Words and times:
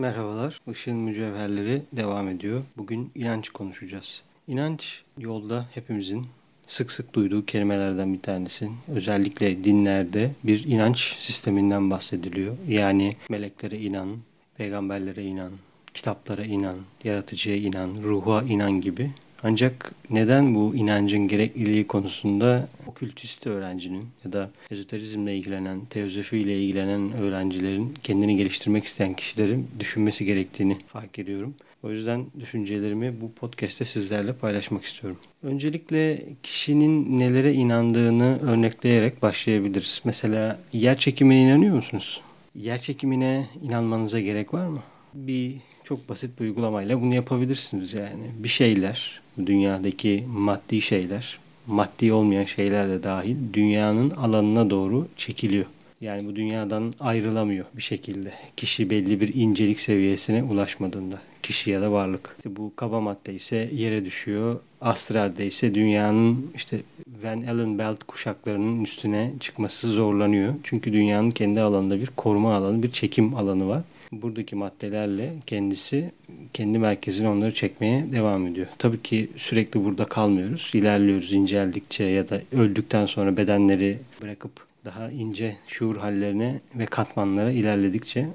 Merhabalar. 0.00 0.60
Işığın 0.72 0.96
mücevherleri 0.96 1.82
devam 1.92 2.28
ediyor. 2.28 2.62
Bugün 2.76 3.10
inanç 3.14 3.48
konuşacağız. 3.48 4.22
İnanç 4.48 5.02
yolda 5.18 5.66
hepimizin 5.74 6.26
sık 6.66 6.92
sık 6.92 7.14
duyduğu 7.14 7.46
kelimelerden 7.46 8.14
bir 8.14 8.20
tanesi. 8.20 8.70
Özellikle 8.88 9.64
dinlerde 9.64 10.30
bir 10.44 10.64
inanç 10.64 11.16
sisteminden 11.18 11.90
bahsediliyor. 11.90 12.56
Yani 12.68 13.16
meleklere 13.28 13.78
inan, 13.78 14.16
peygamberlere 14.56 15.22
inan, 15.24 15.52
kitaplara 15.94 16.44
inan, 16.44 16.76
yaratıcıya 17.04 17.56
inan, 17.56 18.02
ruha 18.02 18.42
inan 18.42 18.80
gibi 18.80 19.10
ancak 19.42 19.92
neden 20.10 20.54
bu 20.54 20.74
inancın 20.74 21.28
gerekliliği 21.28 21.86
konusunda 21.86 22.68
okültist 22.86 23.46
öğrencinin 23.46 24.04
ya 24.24 24.32
da 24.32 24.50
ezoterizmle 24.70 25.36
ilgilenen, 25.36 25.80
teozofi 25.84 26.38
ile 26.38 26.62
ilgilenen 26.62 27.12
öğrencilerin 27.12 27.94
kendini 28.02 28.36
geliştirmek 28.36 28.84
isteyen 28.84 29.14
kişilerin 29.14 29.68
düşünmesi 29.80 30.24
gerektiğini 30.24 30.78
fark 30.86 31.18
ediyorum. 31.18 31.54
O 31.82 31.90
yüzden 31.90 32.26
düşüncelerimi 32.40 33.20
bu 33.20 33.32
podcast'te 33.32 33.84
sizlerle 33.84 34.32
paylaşmak 34.32 34.84
istiyorum. 34.84 35.18
Öncelikle 35.42 36.22
kişinin 36.42 37.18
nelere 37.18 37.52
inandığını 37.52 38.38
örnekleyerek 38.42 39.22
başlayabiliriz. 39.22 40.02
Mesela 40.04 40.60
yer 40.72 40.96
çekimine 40.96 41.42
inanıyor 41.42 41.74
musunuz? 41.74 42.20
Yer 42.54 42.78
çekimine 42.78 43.46
inanmanıza 43.62 44.20
gerek 44.20 44.54
var 44.54 44.66
mı? 44.66 44.82
Bir 45.14 45.54
çok 45.90 46.08
basit 46.08 46.40
bir 46.40 46.44
uygulamayla 46.44 47.00
bunu 47.00 47.14
yapabilirsiniz 47.14 47.94
yani. 47.94 48.24
Bir 48.38 48.48
şeyler, 48.48 49.20
dünyadaki 49.46 50.24
maddi 50.28 50.80
şeyler, 50.80 51.38
maddi 51.66 52.12
olmayan 52.12 52.44
şeyler 52.44 52.88
de 52.88 53.02
dahil 53.02 53.36
dünyanın 53.52 54.10
alanına 54.10 54.70
doğru 54.70 55.08
çekiliyor. 55.16 55.64
Yani 56.00 56.26
bu 56.26 56.36
dünyadan 56.36 56.94
ayrılamıyor 57.00 57.64
bir 57.76 57.82
şekilde. 57.82 58.32
Kişi 58.56 58.90
belli 58.90 59.20
bir 59.20 59.34
incelik 59.34 59.80
seviyesine 59.80 60.42
ulaşmadığında. 60.42 61.18
Kişi 61.42 61.70
ya 61.70 61.82
da 61.82 61.92
varlık. 61.92 62.34
İşte 62.38 62.56
bu 62.56 62.72
kaba 62.76 63.00
madde 63.00 63.34
ise 63.34 63.70
yere 63.72 64.04
düşüyor. 64.04 64.60
Astralde 64.80 65.46
ise 65.46 65.74
dünyanın 65.74 66.50
işte 66.56 66.80
Van 67.24 67.42
Allen 67.42 67.78
belt 67.78 68.04
kuşaklarının 68.04 68.84
üstüne 68.84 69.32
çıkması 69.40 69.88
zorlanıyor. 69.88 70.54
Çünkü 70.62 70.92
dünyanın 70.92 71.30
kendi 71.30 71.60
alanında 71.60 72.00
bir 72.00 72.06
koruma 72.06 72.54
alanı, 72.54 72.82
bir 72.82 72.92
çekim 72.92 73.34
alanı 73.34 73.68
var 73.68 73.82
buradaki 74.12 74.56
maddelerle 74.56 75.34
kendisi 75.46 76.10
kendi 76.54 76.78
merkezine 76.78 77.28
onları 77.28 77.54
çekmeye 77.54 78.12
devam 78.12 78.46
ediyor. 78.46 78.66
Tabii 78.78 79.02
ki 79.02 79.30
sürekli 79.36 79.84
burada 79.84 80.04
kalmıyoruz. 80.04 80.70
İlerliyoruz 80.74 81.32
inceldikçe 81.32 82.04
ya 82.04 82.28
da 82.28 82.40
öldükten 82.52 83.06
sonra 83.06 83.36
bedenleri 83.36 83.98
bırakıp 84.22 84.52
daha 84.84 85.10
ince 85.10 85.56
şuur 85.66 85.96
hallerine 85.96 86.60
ve 86.74 86.86
katmanlara 86.86 87.50
ilerledikçe 87.50 88.28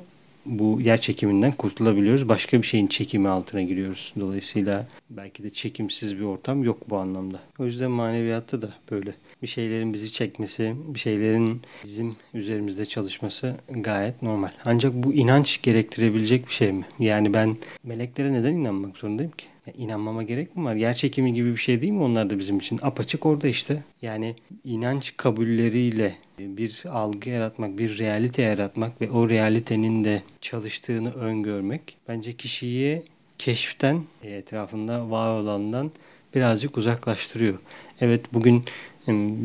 bu 0.46 0.82
yer 0.82 1.02
çekiminden 1.02 1.52
kurtulabiliyoruz. 1.52 2.30
Başka 2.30 2.62
bir 2.62 2.68
şeyin 2.68 2.88
çekimi 2.88 3.28
altına 3.28 3.62
giriyoruz. 3.62 4.14
Dolayısıyla 4.20 4.88
belki 5.10 5.44
de 5.44 5.50
çekimsiz 5.50 6.20
bir 6.20 6.24
ortam 6.24 6.64
yok 6.64 6.90
bu 6.90 6.98
anlamda. 6.98 7.40
O 7.60 7.66
yüzden 7.66 7.92
maneviyatta 7.92 8.62
da 8.62 8.74
böyle 8.92 9.14
bir 9.42 9.48
şeylerin 9.48 9.94
bizi 9.94 10.12
çekmesi, 10.12 10.76
bir 10.88 11.00
şeylerin 11.00 11.62
bizim 11.84 12.16
üzerimizde 12.34 12.86
çalışması 12.86 13.56
gayet 13.70 14.22
normal. 14.22 14.52
Ancak 14.66 14.94
bu 14.94 15.14
inanç 15.14 15.62
gerektirebilecek 15.62 16.48
bir 16.48 16.54
şey 16.54 16.72
mi? 16.72 16.86
Yani 17.00 17.34
ben 17.34 17.58
meleklere 17.84 18.34
neden 18.34 18.54
inanmak 18.54 18.98
zorundayım 18.98 19.32
ki? 19.32 19.46
Ya 19.66 19.74
inanmama 19.78 20.24
gerek 20.24 20.56
mi 20.56 20.66
var? 20.66 20.76
Yer 20.76 20.94
çekimi 20.94 21.34
gibi 21.34 21.52
bir 21.52 21.58
şey 21.58 21.82
değil 21.82 21.94
mi 21.94 22.02
onlar 22.04 22.30
da 22.30 22.40
bizim 22.40 22.58
için? 22.58 22.80
Apaçık 22.82 23.26
orada 23.26 23.48
işte. 23.48 23.84
Yani 24.02 24.36
inanç 24.64 25.14
kabulleriyle 25.18 26.16
bir 26.40 26.84
algı 26.90 27.30
yaratmak, 27.30 27.78
bir 27.78 27.98
realite 27.98 28.42
yaratmak 28.42 29.02
ve 29.02 29.12
o 29.12 29.30
realitenin 29.30 30.04
de 30.04 30.22
çalıştığını 30.42 31.14
öngörmek 31.14 31.98
bence 32.08 32.34
kişiyi 32.34 33.04
keşften, 33.38 34.04
etrafında 34.24 35.10
var 35.12 35.40
olandan 35.40 35.92
birazcık 36.36 36.78
uzaklaştırıyor. 36.78 37.60
Evet 38.02 38.22
bugün 38.34 38.64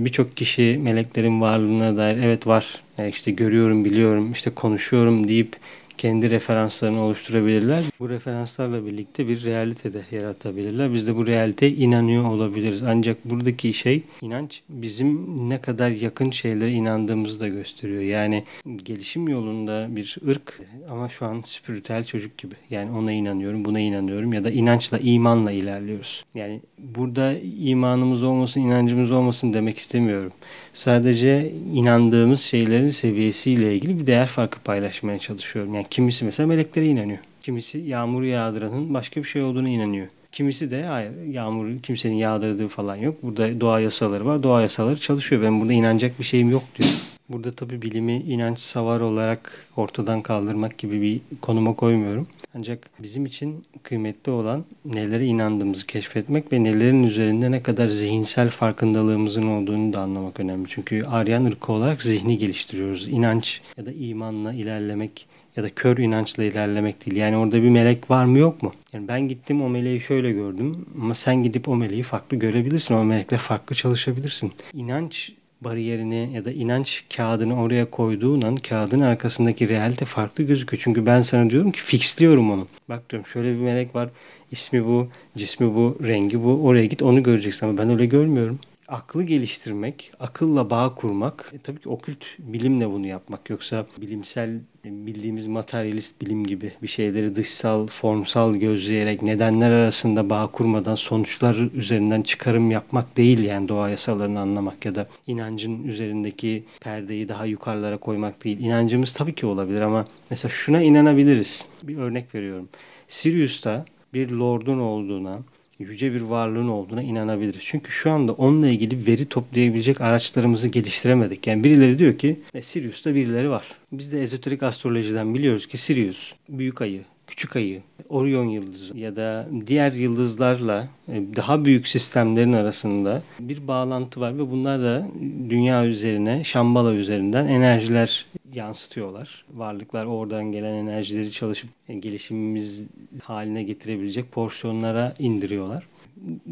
birçok 0.04 0.36
kişi 0.36 0.78
meleklerin 0.82 1.40
varlığına 1.40 1.96
dair 1.96 2.16
evet 2.16 2.46
var 2.46 2.82
yani 2.98 3.10
işte 3.10 3.30
görüyorum 3.30 3.84
biliyorum 3.84 4.32
işte 4.32 4.50
konuşuyorum 4.50 5.28
deyip 5.28 5.56
kendi 6.00 6.30
referanslarını 6.30 7.00
oluşturabilirler. 7.00 7.84
Bu 8.00 8.08
referanslarla 8.08 8.86
birlikte 8.86 9.28
bir 9.28 9.44
realite 9.44 9.92
de 9.92 10.02
yaratabilirler. 10.10 10.94
Biz 10.94 11.06
de 11.06 11.16
bu 11.16 11.26
realiteye 11.26 11.72
inanıyor 11.72 12.24
olabiliriz. 12.24 12.82
Ancak 12.82 13.24
buradaki 13.24 13.74
şey 13.74 14.02
inanç 14.22 14.62
bizim 14.68 15.26
ne 15.50 15.60
kadar 15.60 15.90
yakın 15.90 16.30
şeylere 16.30 16.72
inandığımızı 16.72 17.40
da 17.40 17.48
gösteriyor. 17.48 18.02
Yani 18.02 18.44
gelişim 18.82 19.28
yolunda 19.28 19.86
bir 19.90 20.16
ırk 20.28 20.60
ama 20.90 21.08
şu 21.08 21.26
an 21.26 21.42
spiritüel 21.46 22.04
çocuk 22.04 22.38
gibi. 22.38 22.54
Yani 22.70 22.90
ona 22.90 23.12
inanıyorum, 23.12 23.64
buna 23.64 23.80
inanıyorum 23.80 24.32
ya 24.32 24.44
da 24.44 24.50
inançla, 24.50 24.98
imanla 24.98 25.52
ilerliyoruz. 25.52 26.24
Yani 26.34 26.60
burada 26.78 27.34
imanımız 27.42 28.22
olmasın, 28.22 28.60
inancımız 28.60 29.10
olmasın 29.10 29.52
demek 29.52 29.78
istemiyorum. 29.78 30.32
Sadece 30.74 31.52
inandığımız 31.74 32.40
şeylerin 32.40 32.90
seviyesiyle 32.90 33.74
ilgili 33.74 33.98
bir 33.98 34.06
değer 34.06 34.26
farkı 34.26 34.60
paylaşmaya 34.60 35.18
çalışıyorum. 35.18 35.74
Yani 35.74 35.86
kimisi 35.90 36.24
mesela 36.24 36.46
meleklere 36.46 36.86
inanıyor. 36.86 37.18
Kimisi 37.42 37.78
yağmuru 37.78 38.26
yağdıranın 38.26 38.94
başka 38.94 39.22
bir 39.22 39.28
şey 39.28 39.42
olduğunu 39.42 39.68
inanıyor. 39.68 40.06
Kimisi 40.32 40.70
de 40.70 40.82
hayır 40.82 41.10
yağmur 41.32 41.82
kimsenin 41.82 42.14
yağdırdığı 42.14 42.68
falan 42.68 42.96
yok. 42.96 43.22
Burada 43.22 43.60
doğa 43.60 43.80
yasaları 43.80 44.26
var. 44.26 44.42
Doğa 44.42 44.62
yasaları 44.62 45.00
çalışıyor. 45.00 45.42
Ben 45.42 45.60
burada 45.60 45.72
inanacak 45.72 46.18
bir 46.18 46.24
şeyim 46.24 46.50
yok 46.50 46.62
diyor. 46.78 46.90
Burada 47.28 47.52
tabi 47.52 47.82
bilimi 47.82 48.12
inanç 48.12 48.58
savar 48.58 49.00
olarak 49.00 49.66
ortadan 49.76 50.22
kaldırmak 50.22 50.78
gibi 50.78 51.02
bir 51.02 51.20
konuma 51.42 51.74
koymuyorum. 51.74 52.26
Ancak 52.54 52.90
bizim 52.98 53.26
için 53.26 53.64
kıymetli 53.82 54.32
olan 54.32 54.64
nelere 54.84 55.26
inandığımızı 55.26 55.86
keşfetmek 55.86 56.52
ve 56.52 56.64
nelerin 56.64 57.02
üzerinde 57.02 57.50
ne 57.50 57.62
kadar 57.62 57.88
zihinsel 57.88 58.50
farkındalığımızın 58.50 59.46
olduğunu 59.46 59.92
da 59.92 60.00
anlamak 60.00 60.40
önemli. 60.40 60.68
Çünkü 60.68 61.04
Aryan 61.04 61.44
ırkı 61.44 61.72
olarak 61.72 62.02
zihni 62.02 62.38
geliştiriyoruz. 62.38 63.08
İnanç 63.08 63.60
ya 63.76 63.86
da 63.86 63.92
imanla 63.92 64.52
ilerlemek 64.52 65.26
ya 65.56 65.62
da 65.62 65.70
kör 65.70 65.98
inançla 65.98 66.44
ilerlemek 66.44 67.06
değil. 67.06 67.16
Yani 67.16 67.36
orada 67.36 67.62
bir 67.62 67.68
melek 67.68 68.10
var 68.10 68.24
mı 68.24 68.38
yok 68.38 68.62
mu? 68.62 68.72
Yani 68.92 69.08
ben 69.08 69.20
gittim 69.20 69.62
o 69.62 69.68
meleği 69.68 70.00
şöyle 70.00 70.32
gördüm 70.32 70.86
ama 71.02 71.14
sen 71.14 71.42
gidip 71.42 71.68
o 71.68 71.76
meleği 71.76 72.02
farklı 72.02 72.36
görebilirsin. 72.36 72.94
O 72.94 73.04
melekle 73.04 73.38
farklı 73.38 73.76
çalışabilirsin. 73.76 74.52
İnanç 74.74 75.32
bariyerini 75.60 76.30
ya 76.34 76.44
da 76.44 76.52
inanç 76.52 77.04
kağıdını 77.16 77.62
oraya 77.62 77.90
koyduğun 77.90 78.42
an 78.42 78.56
kağıdın 78.56 79.00
arkasındaki 79.00 79.68
realite 79.68 80.04
farklı 80.04 80.44
gözüküyor. 80.44 80.82
Çünkü 80.84 81.06
ben 81.06 81.22
sana 81.22 81.50
diyorum 81.50 81.72
ki 81.72 81.80
fixliyorum 81.80 82.50
onu. 82.50 82.66
Bak 82.88 83.10
diyorum 83.10 83.26
şöyle 83.26 83.48
bir 83.48 83.60
melek 83.60 83.94
var. 83.94 84.08
ismi 84.50 84.86
bu, 84.86 85.08
cismi 85.36 85.74
bu, 85.74 85.98
rengi 86.06 86.44
bu. 86.44 86.66
Oraya 86.66 86.86
git 86.86 87.02
onu 87.02 87.22
göreceksin 87.22 87.66
ama 87.66 87.78
ben 87.78 87.90
öyle 87.90 88.06
görmüyorum 88.06 88.58
aklı 88.90 89.22
geliştirmek, 89.22 90.12
akılla 90.20 90.70
bağ 90.70 90.94
kurmak, 90.94 91.52
e, 91.54 91.58
tabii 91.58 91.80
ki 91.80 91.88
okült 91.88 92.24
bilimle 92.38 92.90
bunu 92.90 93.06
yapmak. 93.06 93.50
Yoksa 93.50 93.86
bilimsel 94.00 94.50
e, 94.84 95.06
bildiğimiz 95.06 95.46
materyalist 95.46 96.20
bilim 96.20 96.46
gibi 96.46 96.72
bir 96.82 96.88
şeyleri 96.88 97.36
dışsal, 97.36 97.86
formsal 97.86 98.54
gözleyerek 98.54 99.22
nedenler 99.22 99.70
arasında 99.70 100.30
bağ 100.30 100.46
kurmadan 100.46 100.94
sonuçlar 100.94 101.54
üzerinden 101.74 102.22
çıkarım 102.22 102.70
yapmak 102.70 103.16
değil 103.16 103.44
yani 103.44 103.68
doğa 103.68 103.90
yasalarını 103.90 104.40
anlamak 104.40 104.84
ya 104.84 104.94
da 104.94 105.08
inancın 105.26 105.84
üzerindeki 105.84 106.64
perdeyi 106.80 107.28
daha 107.28 107.46
yukarılara 107.46 107.96
koymak 107.96 108.44
değil. 108.44 108.58
İnancımız 108.60 109.12
tabii 109.12 109.34
ki 109.34 109.46
olabilir 109.46 109.80
ama 109.80 110.04
mesela 110.30 110.52
şuna 110.52 110.82
inanabiliriz. 110.82 111.66
Bir 111.82 111.96
örnek 111.96 112.34
veriyorum. 112.34 112.68
Sirius'ta 113.08 113.84
bir 114.14 114.30
lordun 114.30 114.78
olduğuna, 114.78 115.38
yüce 115.84 116.14
bir 116.14 116.20
varlığın 116.20 116.68
olduğuna 116.68 117.02
inanabiliriz. 117.02 117.60
Çünkü 117.64 117.92
şu 117.92 118.10
anda 118.10 118.32
onunla 118.32 118.68
ilgili 118.68 119.06
veri 119.06 119.26
toplayabilecek 119.26 120.00
araçlarımızı 120.00 120.68
geliştiremedik. 120.68 121.46
Yani 121.46 121.64
birileri 121.64 121.98
diyor 121.98 122.18
ki 122.18 122.40
e, 122.54 122.62
Sirius'ta 122.62 123.14
birileri 123.14 123.50
var. 123.50 123.64
Biz 123.92 124.12
de 124.12 124.22
ezoterik 124.22 124.62
astrolojiden 124.62 125.34
biliyoruz 125.34 125.66
ki 125.66 125.76
Sirius, 125.76 126.32
büyük 126.48 126.82
ayı, 126.82 127.00
küçük 127.30 127.56
ayı, 127.56 127.82
Orion 128.08 128.44
yıldızı 128.44 128.98
ya 128.98 129.16
da 129.16 129.48
diğer 129.66 129.92
yıldızlarla 129.92 130.88
e, 131.08 131.22
daha 131.36 131.64
büyük 131.64 131.88
sistemlerin 131.88 132.52
arasında 132.52 133.22
bir 133.40 133.68
bağlantı 133.68 134.20
var 134.20 134.38
ve 134.38 134.50
bunlar 134.50 134.80
da 134.80 135.06
dünya 135.50 135.86
üzerine, 135.86 136.44
Şambala 136.44 136.94
üzerinden 136.94 137.48
enerjiler 137.48 138.26
yansıtıyorlar. 138.54 139.44
Varlıklar 139.54 140.06
oradan 140.06 140.52
gelen 140.52 140.74
enerjileri 140.74 141.32
çalışıp 141.32 141.70
e, 141.88 141.94
gelişimimiz 141.94 142.84
haline 143.22 143.62
getirebilecek 143.62 144.32
porsiyonlara 144.32 145.14
indiriyorlar. 145.18 145.86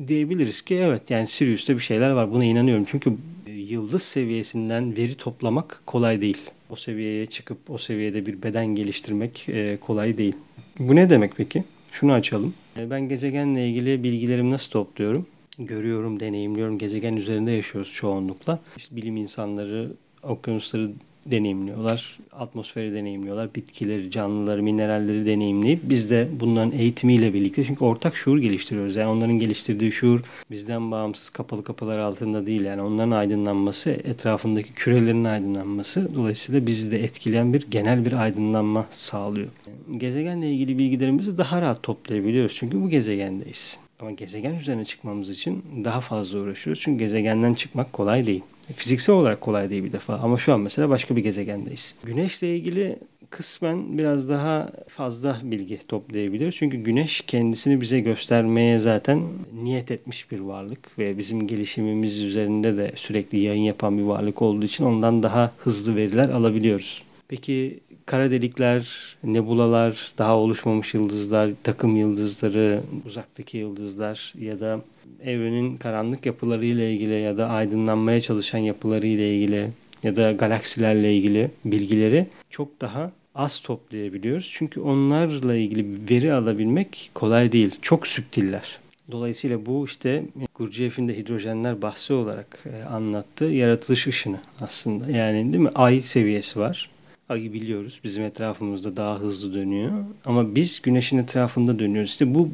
Diyebiliriz 0.06 0.62
ki 0.62 0.74
evet 0.74 1.10
yani 1.10 1.26
Sirius'ta 1.26 1.74
bir 1.74 1.80
şeyler 1.80 2.10
var 2.10 2.32
buna 2.32 2.44
inanıyorum. 2.44 2.84
Çünkü 2.88 3.14
e, 3.46 3.50
yıldız 3.52 4.02
seviyesinden 4.02 4.96
veri 4.96 5.14
toplamak 5.14 5.82
kolay 5.86 6.20
değil. 6.20 6.38
O 6.70 6.76
seviyeye 6.76 7.26
çıkıp 7.26 7.58
o 7.68 7.78
seviyede 7.78 8.26
bir 8.26 8.42
beden 8.42 8.66
geliştirmek 8.66 9.48
kolay 9.80 10.18
değil. 10.18 10.34
Bu 10.78 10.96
ne 10.96 11.10
demek 11.10 11.32
peki? 11.36 11.64
Şunu 11.92 12.12
açalım. 12.12 12.54
E, 12.76 12.90
ben 12.90 13.08
gezegenle 13.08 13.68
ilgili 13.68 14.02
bilgilerimi 14.02 14.50
nasıl 14.50 14.70
topluyorum? 14.70 15.26
Görüyorum, 15.58 16.20
deneyimliyorum. 16.20 16.78
Gezegen 16.78 17.16
üzerinde 17.16 17.50
yaşıyoruz 17.50 17.92
çoğunlukla. 17.92 18.58
İşte 18.76 18.96
bilim 18.96 19.16
insanları 19.16 19.92
okyanusları 20.22 20.90
deneyimliyorlar. 21.26 22.18
Atmosferi 22.32 22.94
deneyimliyorlar. 22.94 23.54
Bitkileri, 23.54 24.10
canlıları, 24.10 24.62
mineralleri 24.62 25.26
deneyimleyip 25.26 25.80
biz 25.82 26.10
de 26.10 26.28
bunların 26.40 26.72
eğitimiyle 26.72 27.34
birlikte 27.34 27.64
çünkü 27.64 27.84
ortak 27.84 28.16
şuur 28.16 28.38
geliştiriyoruz. 28.38 28.96
Yani 28.96 29.10
onların 29.10 29.38
geliştirdiği 29.38 29.92
şuur 29.92 30.20
bizden 30.50 30.90
bağımsız 30.90 31.30
kapalı 31.30 31.64
kapılar 31.64 31.98
altında 31.98 32.46
değil. 32.46 32.64
Yani 32.64 32.82
onların 32.82 33.10
aydınlanması, 33.10 33.90
etrafındaki 33.90 34.72
kürelerin 34.72 35.24
aydınlanması 35.24 36.14
dolayısıyla 36.14 36.66
bizi 36.66 36.90
de 36.90 37.04
etkileyen 37.04 37.52
bir 37.52 37.70
genel 37.70 38.04
bir 38.04 38.12
aydınlanma 38.12 38.86
sağlıyor. 38.90 39.48
Gezegenle 39.96 40.52
ilgili 40.52 40.78
bilgilerimizi 40.78 41.38
daha 41.38 41.62
rahat 41.62 41.82
toplayabiliyoruz. 41.82 42.56
Çünkü 42.56 42.82
bu 42.82 42.88
gezegendeyiz. 42.88 43.78
Ama 44.00 44.10
gezegen 44.10 44.54
üzerine 44.54 44.84
çıkmamız 44.84 45.30
için 45.30 45.64
daha 45.84 46.00
fazla 46.00 46.38
uğraşıyoruz. 46.38 46.82
Çünkü 46.82 46.98
gezegenden 46.98 47.54
çıkmak 47.54 47.92
kolay 47.92 48.26
değil. 48.26 48.42
Fiziksel 48.76 49.14
olarak 49.16 49.40
kolay 49.40 49.70
değil 49.70 49.84
bir 49.84 49.92
defa 49.92 50.14
ama 50.14 50.38
şu 50.38 50.52
an 50.52 50.60
mesela 50.60 50.88
başka 50.88 51.16
bir 51.16 51.22
gezegendeyiz. 51.22 51.94
Güneşle 52.04 52.56
ilgili 52.56 52.98
kısmen 53.30 53.98
biraz 53.98 54.28
daha 54.28 54.70
fazla 54.88 55.40
bilgi 55.42 55.78
toplayabiliyoruz. 55.78 56.56
Çünkü 56.56 56.76
güneş 56.76 57.20
kendisini 57.20 57.80
bize 57.80 58.00
göstermeye 58.00 58.78
zaten 58.78 59.22
niyet 59.62 59.90
etmiş 59.90 60.30
bir 60.30 60.40
varlık 60.40 60.98
ve 60.98 61.18
bizim 61.18 61.46
gelişimimiz 61.46 62.18
üzerinde 62.18 62.76
de 62.76 62.92
sürekli 62.96 63.38
yayın 63.38 63.62
yapan 63.62 63.98
bir 63.98 64.02
varlık 64.02 64.42
olduğu 64.42 64.66
için 64.66 64.84
ondan 64.84 65.22
daha 65.22 65.52
hızlı 65.58 65.96
veriler 65.96 66.28
alabiliyoruz. 66.28 67.02
Peki 67.28 67.80
kara 68.08 68.30
delikler, 68.30 68.88
nebulalar, 69.24 70.12
daha 70.18 70.36
oluşmamış 70.36 70.94
yıldızlar, 70.94 71.50
takım 71.62 71.96
yıldızları, 71.96 72.80
uzaktaki 73.06 73.58
yıldızlar 73.58 74.34
ya 74.40 74.60
da 74.60 74.80
evrenin 75.24 75.76
karanlık 75.76 76.26
yapılarıyla 76.26 76.84
ilgili 76.84 77.20
ya 77.20 77.38
da 77.38 77.48
aydınlanmaya 77.48 78.20
çalışan 78.20 78.58
yapılarıyla 78.58 79.24
ilgili 79.24 79.70
ya 80.02 80.16
da 80.16 80.32
galaksilerle 80.32 81.14
ilgili 81.14 81.50
bilgileri 81.64 82.26
çok 82.50 82.80
daha 82.80 83.12
az 83.34 83.58
toplayabiliyoruz. 83.58 84.50
Çünkü 84.52 84.80
onlarla 84.80 85.54
ilgili 85.54 86.10
veri 86.10 86.32
alabilmek 86.32 87.10
kolay 87.14 87.52
değil. 87.52 87.76
Çok 87.82 88.06
süptiller. 88.06 88.78
Dolayısıyla 89.10 89.66
bu 89.66 89.84
işte 89.86 90.24
Gurdjieff'in 90.54 91.08
de 91.08 91.16
hidrojenler 91.16 91.82
bahsi 91.82 92.12
olarak 92.12 92.64
e, 92.66 92.84
anlattığı 92.84 93.44
yaratılış 93.44 94.06
ışını 94.06 94.40
aslında. 94.60 95.10
Yani 95.10 95.52
değil 95.52 95.64
mi? 95.64 95.70
Ay 95.74 96.00
seviyesi 96.00 96.60
var. 96.60 96.90
Ayı 97.28 97.52
biliyoruz 97.52 98.00
bizim 98.04 98.24
etrafımızda 98.24 98.96
daha 98.96 99.18
hızlı 99.18 99.54
dönüyor. 99.54 99.92
Ama 100.24 100.54
biz 100.54 100.82
güneşin 100.82 101.18
etrafında 101.18 101.78
dönüyoruz. 101.78 102.10
İşte 102.10 102.34
bu 102.34 102.50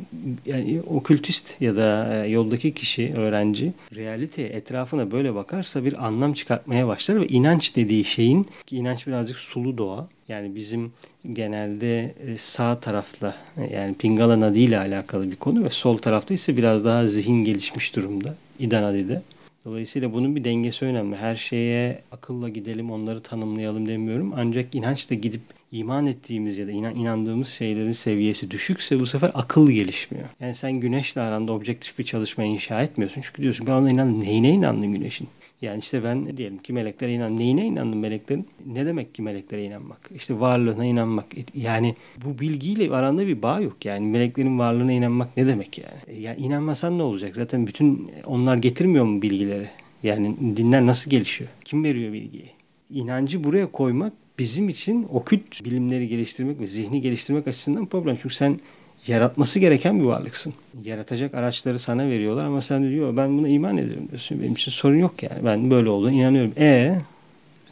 yani 0.47 0.81
okültist 0.87 1.61
ya 1.61 1.77
da 1.77 2.15
e, 2.15 2.29
yoldaki 2.29 2.75
kişi, 2.75 3.13
öğrenci 3.17 3.73
realiteye 3.95 4.49
etrafına 4.49 5.11
böyle 5.11 5.35
bakarsa 5.35 5.85
bir 5.85 6.07
anlam 6.07 6.33
çıkartmaya 6.33 6.89
başlar 6.89 7.21
ve 7.21 7.27
inanç 7.27 7.77
dediği 7.77 8.05
şeyin 8.05 8.47
ki 8.67 8.77
inanç 8.77 9.07
birazcık 9.07 9.37
sulu 9.37 9.79
doğa. 9.79 10.09
Yani 10.29 10.55
bizim 10.55 10.93
genelde 11.31 12.15
e, 12.27 12.39
sağ 12.39 12.81
tarafla 12.81 13.35
yani 13.73 13.95
Pingala 13.95 14.41
Nadi 14.41 14.59
ile 14.59 14.79
alakalı 14.79 15.31
bir 15.31 15.37
konu 15.37 15.65
ve 15.65 15.71
sol 15.71 15.99
tarafta 15.99 16.35
ise 16.35 16.57
biraz 16.57 16.85
daha 16.85 17.07
zihin 17.07 17.45
gelişmiş 17.45 17.97
durumda. 17.97 18.35
İdanadi'de. 18.59 19.23
Dolayısıyla 19.65 20.13
bunun 20.13 20.37
bir 20.37 20.45
dengesi 20.45 20.85
önemli. 20.85 21.17
Her 21.17 21.37
şeye 21.37 22.03
akılla 22.13 22.49
gidelim, 22.49 22.91
onları 22.91 23.23
tanımlayalım 23.23 23.89
demiyorum. 23.89 24.33
Ancak 24.37 24.75
inançla 24.75 25.15
gidip 25.15 25.41
iman 25.73 26.07
ettiğimiz 26.07 26.59
ya 26.59 26.67
da 26.67 26.71
inan, 26.71 26.95
inandığımız 26.95 27.49
şeylerin 27.49 27.93
seviyesi 27.93 28.51
düşükse 28.51 29.01
bu 29.01 29.07
sefer 29.07 29.31
akıl 29.35 29.71
gelişmiyor. 29.71 30.29
Yani 30.41 30.55
sen 30.55 30.73
güneşle 30.73 31.21
aranda 31.21 31.53
objektif 31.53 31.99
bir 31.99 32.05
çalışma 32.05 32.45
inşa 32.45 32.83
etmiyorsun. 32.83 33.21
Çünkü 33.21 33.43
diyorsun 33.43 33.67
ben 33.67 33.73
ona 33.73 33.91
inandım. 33.91 34.21
Neyine 34.21 34.51
inandın 34.51 34.93
güneşin? 34.93 35.29
Yani 35.63 35.79
işte 35.79 36.05
ben 36.05 36.37
diyelim 36.37 36.59
ki 36.59 36.73
meleklere 36.73 37.13
inan. 37.13 37.39
Neyine 37.39 37.67
inandım 37.67 37.99
meleklerin? 37.99 38.49
Ne 38.67 38.87
demek 38.87 39.15
ki 39.15 39.23
meleklere 39.23 39.65
inanmak? 39.65 40.11
İşte 40.15 40.41
varlığına 40.41 40.85
inanmak. 40.85 41.27
Yani 41.55 41.95
bu 42.25 42.39
bilgiyle 42.39 42.97
aranda 42.97 43.27
bir 43.27 43.43
bağ 43.43 43.61
yok. 43.61 43.85
Yani 43.85 44.07
meleklerin 44.07 44.59
varlığına 44.59 44.93
inanmak 44.93 45.37
ne 45.37 45.47
demek 45.47 45.79
yani? 45.79 46.23
Yani 46.23 46.41
inanmasan 46.41 46.99
ne 46.99 47.03
olacak? 47.03 47.35
Zaten 47.35 47.67
bütün 47.67 48.11
onlar 48.27 48.57
getirmiyor 48.57 49.05
mu 49.05 49.23
bilgileri? 49.23 49.69
Yani 50.03 50.37
dinler 50.57 50.87
nasıl 50.87 51.11
gelişiyor? 51.11 51.51
Kim 51.65 51.85
veriyor 51.85 52.13
bilgiyi? 52.13 52.51
İnancı 52.91 53.45
buraya 53.45 53.67
koymak 53.67 54.13
bizim 54.39 54.69
için 54.69 55.07
okült 55.13 55.65
bilimleri 55.65 56.09
geliştirmek 56.09 56.61
ve 56.61 56.67
zihni 56.67 57.01
geliştirmek 57.01 57.49
açısından 57.49 57.87
problem. 57.87 58.19
Çünkü 58.23 58.35
sen 58.35 58.61
yaratması 59.07 59.59
gereken 59.59 60.01
bir 60.01 60.05
varlıksın. 60.05 60.55
Yaratacak 60.85 61.35
araçları 61.35 61.79
sana 61.79 62.09
veriyorlar 62.09 62.45
ama 62.45 62.63
sen 62.63 62.91
diyor 62.91 63.17
ben 63.17 63.39
buna 63.39 63.49
iman 63.49 63.77
ediyorum 63.77 64.09
diyorsun. 64.09 64.41
Benim 64.41 64.53
için 64.53 64.73
sorun 64.73 64.99
yok 64.99 65.23
yani. 65.23 65.45
Ben 65.45 65.71
böyle 65.71 65.89
olduğuna 65.89 66.13
inanıyorum. 66.13 66.53
E 66.59 66.99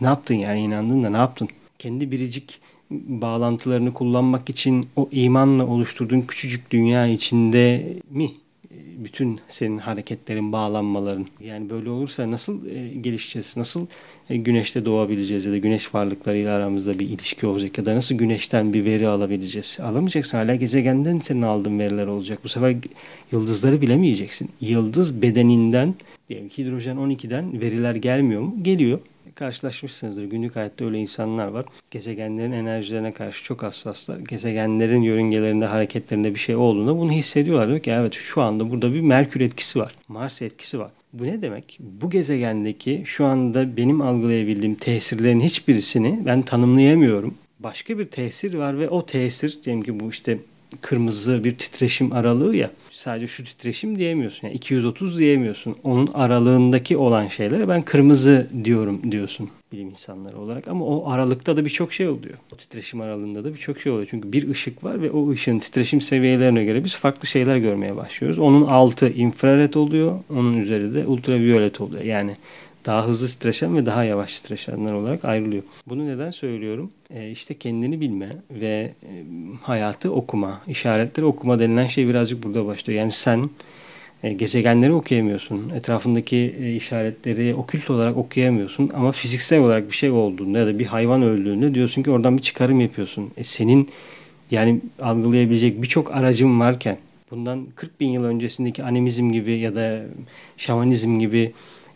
ne 0.00 0.06
yaptın 0.06 0.34
yani 0.34 0.60
inandın 0.60 1.02
da 1.02 1.10
ne 1.10 1.16
yaptın? 1.16 1.48
Kendi 1.78 2.10
biricik 2.10 2.60
bağlantılarını 2.90 3.92
kullanmak 3.92 4.50
için 4.50 4.88
o 4.96 5.08
imanla 5.12 5.66
oluşturduğun 5.66 6.20
küçücük 6.20 6.70
dünya 6.70 7.06
içinde 7.06 7.96
mi 8.10 8.30
bütün 9.04 9.40
senin 9.48 9.78
hareketlerin, 9.78 10.52
bağlanmaların. 10.52 11.26
Yani 11.40 11.70
böyle 11.70 11.90
olursa 11.90 12.30
nasıl 12.30 12.66
e, 12.66 12.88
gelişeceğiz? 12.88 13.56
Nasıl 13.56 13.86
e, 14.30 14.36
güneşte 14.36 14.84
doğabileceğiz 14.84 15.44
ya 15.46 15.52
da 15.52 15.58
güneş 15.58 15.94
varlıklarıyla 15.94 16.54
aramızda 16.54 16.98
bir 16.98 17.08
ilişki 17.08 17.46
olacak 17.46 17.78
ya 17.78 17.86
da 17.86 17.96
nasıl 17.96 18.14
güneşten 18.14 18.72
bir 18.72 18.84
veri 18.84 19.08
alabileceğiz? 19.08 19.78
Alamayacaksın. 19.82 20.38
Hala 20.38 20.54
gezegenden 20.54 21.18
senin 21.18 21.42
aldığın 21.42 21.78
veriler 21.78 22.06
olacak. 22.06 22.38
Bu 22.44 22.48
sefer 22.48 22.76
yıldızları 23.32 23.80
bilemeyeceksin. 23.80 24.50
Yıldız 24.60 25.22
bedeninden 25.22 25.94
diyelim 26.28 26.48
hidrojen 26.48 26.96
12'den 26.96 27.60
veriler 27.60 27.94
gelmiyor 27.94 28.42
mu? 28.42 28.54
Geliyor 28.62 29.00
karşılaşmışsınızdır. 29.34 30.24
Günlük 30.24 30.56
hayatta 30.56 30.84
öyle 30.84 30.98
insanlar 30.98 31.46
var. 31.46 31.64
Gezegenlerin 31.90 32.52
enerjilerine 32.52 33.12
karşı 33.12 33.44
çok 33.44 33.62
hassaslar. 33.62 34.18
Gezegenlerin 34.18 35.02
yörüngelerinde, 35.02 35.66
hareketlerinde 35.66 36.34
bir 36.34 36.38
şey 36.38 36.56
olduğunda 36.56 36.98
bunu 36.98 37.12
hissediyorlar. 37.12 37.68
Diyor 37.68 37.80
ki 37.80 37.90
evet 37.90 38.14
şu 38.14 38.42
anda 38.42 38.70
burada 38.70 38.94
bir 38.94 39.00
Merkür 39.00 39.40
etkisi 39.40 39.78
var. 39.78 39.92
Mars 40.08 40.42
etkisi 40.42 40.78
var. 40.78 40.90
Bu 41.12 41.24
ne 41.26 41.42
demek? 41.42 41.78
Bu 41.80 42.10
gezegendeki 42.10 43.02
şu 43.06 43.24
anda 43.24 43.76
benim 43.76 44.00
algılayabildiğim 44.00 44.74
tesirlerin 44.74 45.40
hiçbirisini 45.40 46.20
ben 46.26 46.42
tanımlayamıyorum. 46.42 47.34
Başka 47.60 47.98
bir 47.98 48.04
tesir 48.04 48.54
var 48.54 48.78
ve 48.78 48.88
o 48.88 49.06
tesir 49.06 49.58
diyelim 49.64 49.82
ki 49.82 50.00
bu 50.00 50.10
işte 50.10 50.38
kırmızı 50.80 51.44
bir 51.44 51.58
titreşim 51.58 52.12
aralığı 52.12 52.56
ya. 52.56 52.70
Sadece 52.90 53.26
şu 53.26 53.44
titreşim 53.44 53.98
diyemiyorsun. 53.98 54.46
Yani 54.46 54.56
230 54.56 55.18
diyemiyorsun. 55.18 55.76
Onun 55.84 56.06
aralığındaki 56.14 56.96
olan 56.96 57.28
şeylere 57.28 57.68
ben 57.68 57.82
kırmızı 57.82 58.46
diyorum 58.64 59.12
diyorsun 59.12 59.50
bilim 59.72 59.88
insanları 59.88 60.38
olarak. 60.38 60.68
Ama 60.68 60.84
o 60.84 61.10
aralıkta 61.10 61.56
da 61.56 61.64
birçok 61.64 61.92
şey 61.92 62.08
oluyor. 62.08 62.34
O 62.52 62.56
titreşim 62.56 63.00
aralığında 63.00 63.44
da 63.44 63.54
birçok 63.54 63.80
şey 63.80 63.92
oluyor. 63.92 64.08
Çünkü 64.10 64.32
bir 64.32 64.50
ışık 64.50 64.84
var 64.84 65.02
ve 65.02 65.10
o 65.10 65.30
ışığın 65.30 65.58
titreşim 65.58 66.00
seviyelerine 66.00 66.64
göre 66.64 66.84
biz 66.84 66.96
farklı 66.96 67.28
şeyler 67.28 67.56
görmeye 67.56 67.96
başlıyoruz. 67.96 68.38
Onun 68.38 68.66
altı 68.66 69.08
infrared 69.08 69.74
oluyor. 69.74 70.18
Onun 70.30 70.58
üzeri 70.58 70.94
de 70.94 71.06
ultraviolet 71.06 71.80
oluyor. 71.80 72.02
Yani 72.04 72.36
daha 72.86 73.06
hızlı 73.06 73.28
titreşen 73.28 73.76
ve 73.76 73.86
daha 73.86 74.04
yavaş 74.04 74.40
titreşenler 74.40 74.92
olarak 74.92 75.24
ayrılıyor. 75.24 75.62
Bunu 75.86 76.06
neden 76.06 76.30
söylüyorum? 76.30 76.90
E, 77.10 77.30
işte 77.30 77.54
kendini 77.54 78.00
bilme 78.00 78.36
ve 78.50 78.92
e, 79.02 79.10
hayatı 79.62 80.12
okuma, 80.12 80.60
işaretleri 80.68 81.26
okuma 81.26 81.58
denilen 81.58 81.86
şey 81.86 82.08
birazcık 82.08 82.42
burada 82.42 82.66
başlıyor. 82.66 83.00
Yani 83.00 83.12
sen 83.12 83.50
e, 84.22 84.32
gezegenleri 84.32 84.92
okuyamıyorsun. 84.92 85.70
Etrafındaki 85.70 86.54
e, 86.60 86.76
işaretleri 86.76 87.54
okült 87.54 87.90
olarak 87.90 88.16
okuyamıyorsun 88.16 88.90
ama 88.94 89.12
fiziksel 89.12 89.60
olarak 89.60 89.90
bir 89.90 89.96
şey 89.96 90.10
olduğunda 90.10 90.58
ya 90.58 90.66
da 90.66 90.78
bir 90.78 90.86
hayvan 90.86 91.22
öldüğünde 91.22 91.74
diyorsun 91.74 92.02
ki 92.02 92.10
oradan 92.10 92.36
bir 92.36 92.42
çıkarım 92.42 92.80
yapıyorsun. 92.80 93.30
E, 93.36 93.44
senin 93.44 93.88
yani 94.50 94.80
algılayabilecek 95.00 95.82
birçok 95.82 96.14
aracın 96.14 96.60
varken 96.60 96.98
bundan 97.30 97.66
40 97.76 98.00
bin 98.00 98.08
yıl 98.08 98.24
öncesindeki 98.24 98.84
animizm 98.84 99.32
gibi 99.32 99.52
ya 99.52 99.74
da 99.74 100.02
şamanizm 100.56 101.18
gibi 101.18 101.52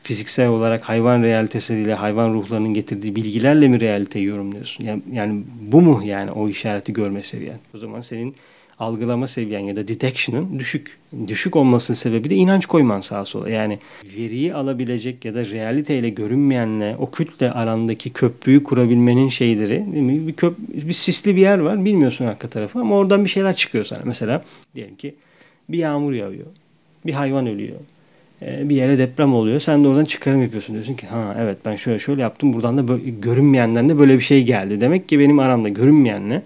fiziksel 0.06 0.48
olarak 0.48 0.82
hayvan 0.82 1.22
realitesiyle 1.22 1.94
hayvan 1.94 2.34
ruhlarının 2.34 2.74
getirdiği 2.74 3.16
bilgilerle 3.16 3.68
mi 3.68 3.80
realiteyi 3.80 4.24
yorumluyorsun? 4.24 4.84
Yani, 4.84 5.02
yani 5.12 5.42
bu 5.60 5.80
mu 5.80 6.02
yani 6.04 6.30
o 6.30 6.48
işareti 6.48 6.92
görme 6.92 7.22
seviyen? 7.22 7.58
O 7.74 7.78
zaman 7.78 8.00
senin 8.00 8.36
algılama 8.78 9.26
seviyen 9.28 9.60
ya 9.60 9.76
da 9.76 9.88
detection'ın 9.88 10.58
düşük. 10.58 10.98
Düşük 11.26 11.56
olmasının 11.56 11.96
sebebi 11.96 12.30
de 12.30 12.34
inanç 12.34 12.66
koyman 12.66 13.00
sağa 13.00 13.24
sola. 13.24 13.50
Yani 13.50 13.78
veriyi 14.16 14.54
alabilecek 14.54 15.24
ya 15.24 15.34
da 15.34 15.46
realiteyle 15.46 16.08
görünmeyenle 16.08 16.96
o 16.98 17.10
kütle 17.10 17.52
arandaki 17.52 18.12
köprüyü 18.12 18.62
kurabilmenin 18.62 19.28
şeyleri 19.28 19.84
bir, 20.26 20.32
köp 20.32 20.58
bir 20.58 20.92
sisli 20.92 21.36
bir 21.36 21.40
yer 21.40 21.58
var 21.58 21.84
bilmiyorsun 21.84 22.24
arka 22.24 22.48
tarafı 22.48 22.78
ama 22.78 22.96
oradan 22.96 23.24
bir 23.24 23.30
şeyler 23.30 23.54
çıkıyor 23.54 23.84
sana. 23.84 24.00
Mesela 24.04 24.44
diyelim 24.74 24.96
ki 24.96 25.14
bir 25.68 25.78
yağmur 25.78 26.12
yağıyor. 26.12 26.46
Bir 27.06 27.12
hayvan 27.12 27.46
ölüyor 27.46 27.76
bir 28.42 28.76
yere 28.76 28.98
deprem 28.98 29.34
oluyor. 29.34 29.60
Sen 29.60 29.84
de 29.84 29.88
oradan 29.88 30.04
çıkarım 30.04 30.42
yapıyorsun. 30.42 30.74
Diyorsun 30.74 30.94
ki 30.94 31.06
ha 31.06 31.36
evet 31.40 31.58
ben 31.64 31.76
şöyle 31.76 31.98
şöyle 31.98 32.22
yaptım. 32.22 32.52
Buradan 32.52 32.78
da 32.78 32.88
böyle, 32.88 33.10
görünmeyenden 33.10 33.88
de 33.88 33.98
böyle 33.98 34.14
bir 34.14 34.20
şey 34.20 34.44
geldi. 34.44 34.80
Demek 34.80 35.08
ki 35.08 35.18
benim 35.18 35.38
aramda 35.38 35.68
görünmeyenle 35.68 36.42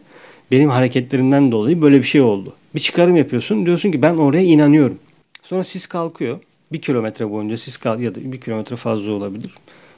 benim 0.50 0.70
hareketlerimden 0.70 1.52
dolayı 1.52 1.82
böyle 1.82 1.98
bir 1.98 2.04
şey 2.04 2.20
oldu. 2.20 2.54
Bir 2.74 2.80
çıkarım 2.80 3.16
yapıyorsun. 3.16 3.66
Diyorsun 3.66 3.92
ki 3.92 4.02
ben 4.02 4.14
oraya 4.14 4.42
inanıyorum. 4.42 4.98
Sonra 5.42 5.64
sis 5.64 5.86
kalkıyor. 5.86 6.38
Bir 6.72 6.80
kilometre 6.80 7.30
boyunca 7.30 7.56
sis 7.56 7.76
kalk 7.76 8.00
ya 8.00 8.14
da 8.14 8.32
bir 8.32 8.40
kilometre 8.40 8.76
fazla 8.76 9.12
olabilir. 9.12 9.50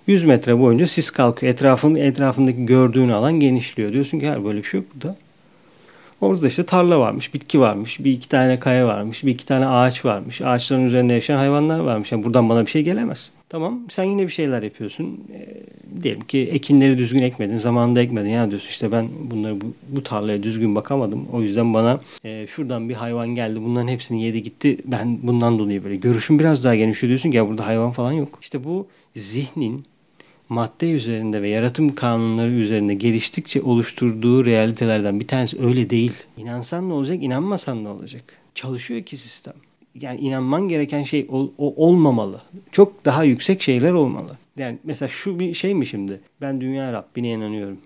100 0.07 0.25
metre 0.25 0.59
boyunca 0.59 0.87
sis 0.87 1.11
kalkıyor. 1.11 1.53
Etrafın, 1.53 1.95
etrafındaki 1.95 2.67
gördüğün 2.67 3.09
alan 3.09 3.41
genişliyor. 3.41 3.93
Diyorsun 3.93 4.21
ki 4.21 4.29
her 4.29 4.45
böyle 4.45 4.59
bir 4.59 4.65
şey 4.65 4.81
yok 4.81 4.89
burada. 4.95 5.17
Orada 6.23 6.49
işte 6.49 6.65
tarla 6.65 7.01
varmış, 7.01 7.35
bitki 7.35 7.61
varmış, 7.61 8.05
bir 8.05 8.13
iki 8.13 8.29
tane 8.29 8.59
kaya 8.59 8.87
varmış, 8.87 9.25
bir 9.25 9.31
iki 9.31 9.47
tane 9.47 9.67
ağaç 9.67 10.05
varmış. 10.05 10.41
Ağaçların 10.41 10.87
üzerinde 10.87 11.13
yaşayan 11.13 11.39
hayvanlar 11.39 11.81
varmış. 11.81 12.13
Yani 12.13 12.25
buradan 12.25 12.49
bana 12.49 12.67
bir 12.67 12.71
şey 12.71 12.83
gelemez. 12.83 13.33
Tamam 13.49 13.81
sen 13.91 14.05
yine 14.05 14.23
bir 14.23 14.33
şeyler 14.33 14.63
yapıyorsun. 14.63 15.21
E, 15.35 15.63
diyelim 16.03 16.21
ki 16.21 16.39
ekinleri 16.53 16.99
düzgün 16.99 17.23
ekmedin, 17.23 17.57
zamanında 17.57 18.01
ekmedin. 18.03 18.29
Ya 18.29 18.51
diyorsun 18.51 18.69
işte 18.69 18.93
ben 18.93 19.09
bunları 19.31 19.61
bu, 19.61 19.65
bu 19.89 20.03
tarlaya 20.03 20.43
düzgün 20.43 20.75
bakamadım. 20.75 21.27
O 21.33 21.43
yüzden 21.43 21.75
bana 21.75 22.01
e, 22.25 22.47
şuradan 22.47 22.89
bir 22.89 22.95
hayvan 22.95 23.29
geldi. 23.29 23.63
Bunların 23.63 23.89
hepsini 23.89 24.23
yedi 24.23 24.43
gitti. 24.43 24.79
Ben 24.85 25.19
bundan 25.23 25.59
dolayı 25.59 25.85
böyle 25.85 25.97
görüşüm 25.97 26.39
biraz 26.39 26.65
daha 26.65 26.75
genişliyor 26.75 27.09
diyorsun 27.09 27.31
ki 27.31 27.37
ya 27.37 27.49
burada 27.49 27.67
hayvan 27.67 27.91
falan 27.91 28.13
yok. 28.13 28.39
İşte 28.43 28.65
bu 28.65 28.87
zihnin 29.17 29.85
madde 30.53 30.91
üzerinde 30.91 31.43
ve 31.43 31.49
yaratım 31.49 31.95
kanunları 31.95 32.51
üzerinde 32.51 32.95
geliştikçe 32.95 33.63
oluşturduğu 33.63 34.45
realitelerden 34.45 35.21
bir 35.21 35.27
tanesi 35.27 35.63
öyle 35.63 35.91
değil. 35.91 36.13
İnansan 36.37 36.89
ne 36.89 36.93
olacak, 36.93 37.23
inanmasan 37.23 37.85
ne 37.85 37.89
olacak? 37.89 38.25
Çalışıyor 38.55 39.03
ki 39.03 39.17
sistem. 39.17 39.55
Yani 40.01 40.21
inanman 40.21 40.69
gereken 40.69 41.03
şey 41.03 41.27
o, 41.31 41.53
o 41.59 41.87
olmamalı. 41.87 42.41
Çok 42.73 43.05
daha 43.05 43.25
yüksek 43.25 43.63
şeyler 43.63 43.93
olmalı. 43.93 44.37
Yani 44.57 44.79
mesela 44.85 45.09
şu 45.09 45.39
bir 45.39 45.55
şey 45.55 45.75
mi 45.75 45.87
şimdi? 45.87 46.21
Ben 46.41 46.61
dünya 46.61 46.93
Rabbine 46.93 47.31
inanıyorum. 47.31 47.79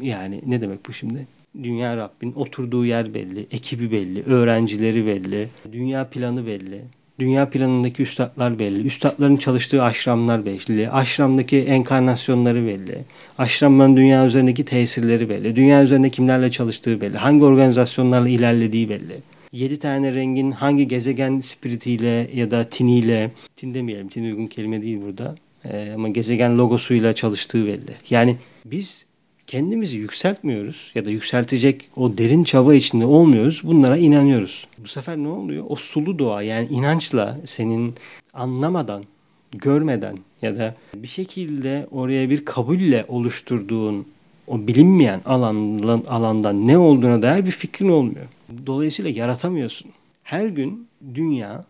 Yani 0.00 0.40
ne 0.46 0.60
demek 0.60 0.88
bu 0.88 0.92
şimdi? 0.92 1.26
Dünya 1.62 1.96
Rabbin 1.96 2.32
oturduğu 2.32 2.86
yer 2.86 3.14
belli, 3.14 3.46
ekibi 3.50 3.92
belli, 3.92 4.22
öğrencileri 4.22 5.06
belli, 5.06 5.48
dünya 5.72 6.08
planı 6.08 6.46
belli. 6.46 6.82
Dünya 7.18 7.50
planındaki 7.50 8.02
üstadlar 8.02 8.58
belli. 8.58 8.86
Üstadların 8.86 9.36
çalıştığı 9.36 9.82
aşramlar 9.82 10.46
belli. 10.46 10.90
Aşramdaki 10.90 11.58
enkarnasyonları 11.58 12.66
belli. 12.66 12.98
Aşramların 13.38 13.96
dünya 13.96 14.26
üzerindeki 14.26 14.64
tesirleri 14.64 15.28
belli. 15.28 15.56
Dünya 15.56 15.82
üzerinde 15.82 16.10
kimlerle 16.10 16.50
çalıştığı 16.50 17.00
belli. 17.00 17.16
Hangi 17.16 17.44
organizasyonlarla 17.44 18.28
ilerlediği 18.28 18.88
belli. 18.88 19.20
7 19.52 19.78
tane 19.78 20.14
rengin 20.14 20.50
hangi 20.50 20.88
gezegen 20.88 21.40
spiritiyle 21.40 22.30
ya 22.34 22.50
da 22.50 22.64
tiniyle, 22.64 23.30
tin 23.56 23.74
demeyelim, 23.74 24.08
tin 24.08 24.24
uygun 24.24 24.46
kelime 24.46 24.82
değil 24.82 24.98
burada. 25.02 25.34
Ee, 25.64 25.92
ama 25.94 26.08
gezegen 26.08 26.58
logosuyla 26.58 27.14
çalıştığı 27.14 27.66
belli. 27.66 27.94
Yani 28.10 28.36
biz 28.64 29.06
kendimizi 29.46 29.96
yükseltmiyoruz 29.96 30.92
ya 30.94 31.04
da 31.04 31.10
yükseltecek 31.10 31.90
o 31.96 32.18
derin 32.18 32.44
çaba 32.44 32.74
içinde 32.74 33.06
olmuyoruz. 33.06 33.60
Bunlara 33.64 33.96
inanıyoruz. 33.96 34.66
Bu 34.78 34.88
sefer 34.88 35.16
ne 35.16 35.28
oluyor? 35.28 35.64
O 35.68 35.76
sulu 35.76 36.18
doğa 36.18 36.42
yani 36.42 36.68
inançla 36.68 37.38
senin 37.44 37.94
anlamadan, 38.34 39.04
görmeden 39.52 40.18
ya 40.42 40.58
da 40.58 40.74
bir 40.94 41.08
şekilde 41.08 41.86
oraya 41.90 42.30
bir 42.30 42.44
kabulle 42.44 43.04
oluşturduğun 43.08 44.06
o 44.46 44.66
bilinmeyen 44.66 45.20
alandan, 45.24 46.02
alandan 46.08 46.68
ne 46.68 46.78
olduğuna 46.78 47.22
dair 47.22 47.46
bir 47.46 47.50
fikrin 47.50 47.88
olmuyor. 47.88 48.26
Dolayısıyla 48.66 49.10
yaratamıyorsun. 49.10 49.90
Her 50.22 50.46
gün 50.46 50.88
dünya 51.14 51.64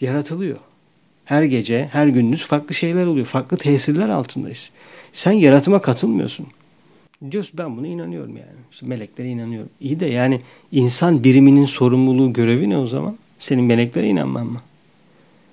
yaratılıyor. 0.00 0.56
Her 1.24 1.42
gece, 1.42 1.88
her 1.92 2.06
gündüz 2.06 2.46
farklı 2.46 2.74
şeyler 2.74 3.06
oluyor. 3.06 3.26
Farklı 3.26 3.56
tesirler 3.56 4.08
altındayız. 4.08 4.70
Sen 5.12 5.32
yaratıma 5.32 5.82
katılmıyorsun. 5.82 6.46
Diyorsun 7.30 7.58
ben 7.58 7.76
buna 7.76 7.86
inanıyorum 7.86 8.36
yani. 8.36 8.58
İşte 8.72 8.86
meleklere 8.86 9.28
inanıyorum. 9.28 9.70
İyi 9.80 10.00
de 10.00 10.06
yani 10.06 10.40
insan 10.72 11.24
biriminin 11.24 11.66
sorumluluğu 11.66 12.32
görevi 12.32 12.70
ne 12.70 12.78
o 12.78 12.86
zaman? 12.86 13.16
Senin 13.38 13.64
meleklere 13.64 14.06
inanman 14.06 14.46
mı? 14.46 14.60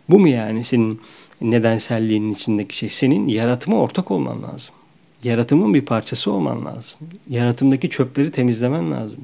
Bu 0.10 0.20
mu 0.20 0.28
yani 0.28 0.64
senin 0.64 1.02
nedenselliğinin 1.42 2.34
içindeki 2.34 2.78
şey? 2.78 2.90
Senin 2.90 3.28
yaratıma 3.28 3.78
ortak 3.78 4.12
olman 4.12 4.44
lazım. 4.44 4.76
Yaratımın 5.24 5.74
bir 5.74 5.82
parçası 5.82 6.32
olman 6.32 6.66
lazım. 6.66 7.00
Yaratımdaki 7.30 7.90
çöpleri 7.90 8.32
temizlemen 8.32 8.92
lazım. 8.92 9.20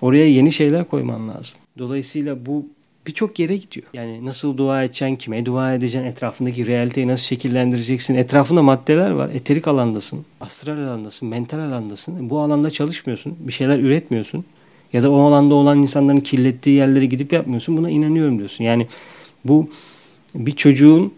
Oraya 0.00 0.26
yeni 0.26 0.52
şeyler 0.52 0.84
koyman 0.84 1.28
lazım. 1.28 1.56
Dolayısıyla 1.78 2.46
bu 2.46 2.66
birçok 3.06 3.38
yere 3.38 3.56
gidiyor. 3.56 3.86
Yani 3.94 4.24
nasıl 4.24 4.56
dua 4.56 4.82
edeceksin, 4.84 5.16
kime 5.16 5.46
dua 5.46 5.74
edeceksin, 5.74 6.06
etrafındaki 6.06 6.66
realiteyi 6.66 7.08
nasıl 7.08 7.24
şekillendireceksin. 7.24 8.14
Etrafında 8.14 8.62
maddeler 8.62 9.10
var. 9.10 9.30
Eterik 9.34 9.68
alandasın, 9.68 10.24
astral 10.40 10.78
alandasın, 10.78 11.28
mental 11.28 11.58
alandasın. 11.58 12.30
Bu 12.30 12.40
alanda 12.40 12.70
çalışmıyorsun, 12.70 13.36
bir 13.38 13.52
şeyler 13.52 13.78
üretmiyorsun. 13.78 14.44
Ya 14.92 15.02
da 15.02 15.10
o 15.10 15.20
alanda 15.20 15.54
olan 15.54 15.78
insanların 15.78 16.20
kirlettiği 16.20 16.76
yerlere 16.76 17.06
gidip 17.06 17.32
yapmıyorsun. 17.32 17.76
Buna 17.76 17.90
inanıyorum 17.90 18.38
diyorsun. 18.38 18.64
Yani 18.64 18.86
bu 19.44 19.70
bir 20.34 20.56
çocuğun 20.56 21.12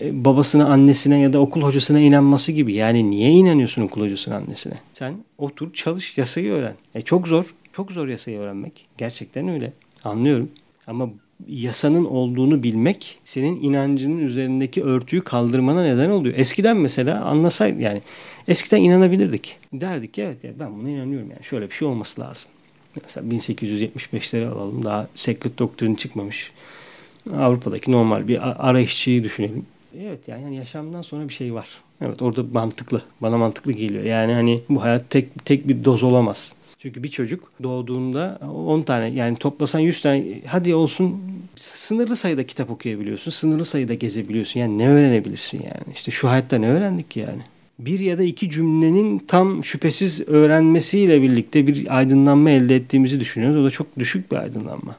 e, 0.00 0.24
babasına, 0.24 0.66
annesine 0.66 1.20
ya 1.20 1.32
da 1.32 1.38
okul 1.38 1.62
hocasına 1.62 2.00
inanması 2.00 2.52
gibi. 2.52 2.74
Yani 2.74 3.10
niye 3.10 3.30
inanıyorsun 3.30 3.82
okul 3.82 4.00
hocasına, 4.00 4.36
annesine? 4.36 4.74
Sen 4.92 5.14
otur, 5.38 5.72
çalış, 5.72 6.18
yasayı 6.18 6.52
öğren. 6.52 6.74
E 6.94 7.02
çok 7.02 7.28
zor. 7.28 7.44
Çok 7.72 7.92
zor 7.92 8.08
yasayı 8.08 8.38
öğrenmek. 8.38 8.86
Gerçekten 8.98 9.48
öyle. 9.48 9.72
Anlıyorum. 10.04 10.48
Ama 10.86 11.10
yasanın 11.48 12.04
olduğunu 12.04 12.62
bilmek 12.62 13.18
senin 13.24 13.62
inancının 13.62 14.18
üzerindeki 14.18 14.84
örtüyü 14.84 15.24
kaldırmana 15.24 15.82
neden 15.82 16.10
oluyor. 16.10 16.34
Eskiden 16.38 16.76
mesela 16.76 17.24
anlasaydı 17.24 17.80
yani 17.80 18.02
eskiden 18.48 18.78
inanabilirdik. 18.78 19.56
Derdik 19.72 20.14
ki 20.14 20.22
evet 20.22 20.44
ya 20.44 20.50
ben 20.58 20.78
buna 20.78 20.90
inanıyorum 20.90 21.30
yani 21.30 21.44
şöyle 21.44 21.70
bir 21.70 21.74
şey 21.74 21.88
olması 21.88 22.20
lazım. 22.20 22.50
Mesela 23.02 23.28
1875'leri 23.28 24.46
alalım 24.46 24.84
daha 24.84 25.08
Secret 25.14 25.58
Doctrine 25.58 25.96
çıkmamış. 25.96 26.52
Avrupa'daki 27.36 27.92
normal 27.92 28.28
bir 28.28 28.68
arayışçıyı 28.68 29.24
düşünelim. 29.24 29.66
Evet 29.98 30.28
yani, 30.28 30.42
yani 30.42 30.56
yaşamdan 30.56 31.02
sonra 31.02 31.28
bir 31.28 31.34
şey 31.34 31.54
var. 31.54 31.68
Evet 32.00 32.22
orada 32.22 32.42
mantıklı. 32.52 33.02
Bana 33.20 33.38
mantıklı 33.38 33.72
geliyor. 33.72 34.04
Yani 34.04 34.32
hani 34.32 34.60
bu 34.68 34.82
hayat 34.82 35.10
tek 35.10 35.44
tek 35.44 35.68
bir 35.68 35.84
doz 35.84 36.02
olamaz. 36.02 36.54
Çünkü 36.82 37.02
bir 37.02 37.08
çocuk 37.08 37.52
doğduğunda 37.62 38.38
10 38.66 38.82
tane 38.82 39.08
yani 39.08 39.36
toplasan 39.36 39.80
100 39.80 40.02
tane 40.02 40.24
hadi 40.46 40.74
olsun 40.74 41.20
sınırlı 41.56 42.16
sayıda 42.16 42.46
kitap 42.46 42.70
okuyabiliyorsun. 42.70 43.30
Sınırlı 43.30 43.64
sayıda 43.64 43.94
gezebiliyorsun. 43.94 44.60
Yani 44.60 44.78
ne 44.78 44.88
öğrenebilirsin 44.88 45.62
yani? 45.62 45.94
İşte 45.94 46.10
şu 46.10 46.28
hayatta 46.28 46.58
ne 46.58 46.68
öğrendik 46.68 47.16
yani? 47.16 47.42
Bir 47.78 48.00
ya 48.00 48.18
da 48.18 48.22
iki 48.22 48.50
cümlenin 48.50 49.18
tam 49.18 49.64
şüphesiz 49.64 50.28
öğrenmesiyle 50.28 51.22
birlikte 51.22 51.66
bir 51.66 51.98
aydınlanma 51.98 52.50
elde 52.50 52.76
ettiğimizi 52.76 53.20
düşünüyoruz. 53.20 53.62
O 53.62 53.64
da 53.64 53.70
çok 53.70 53.98
düşük 53.98 54.32
bir 54.32 54.36
aydınlanma. 54.36 54.96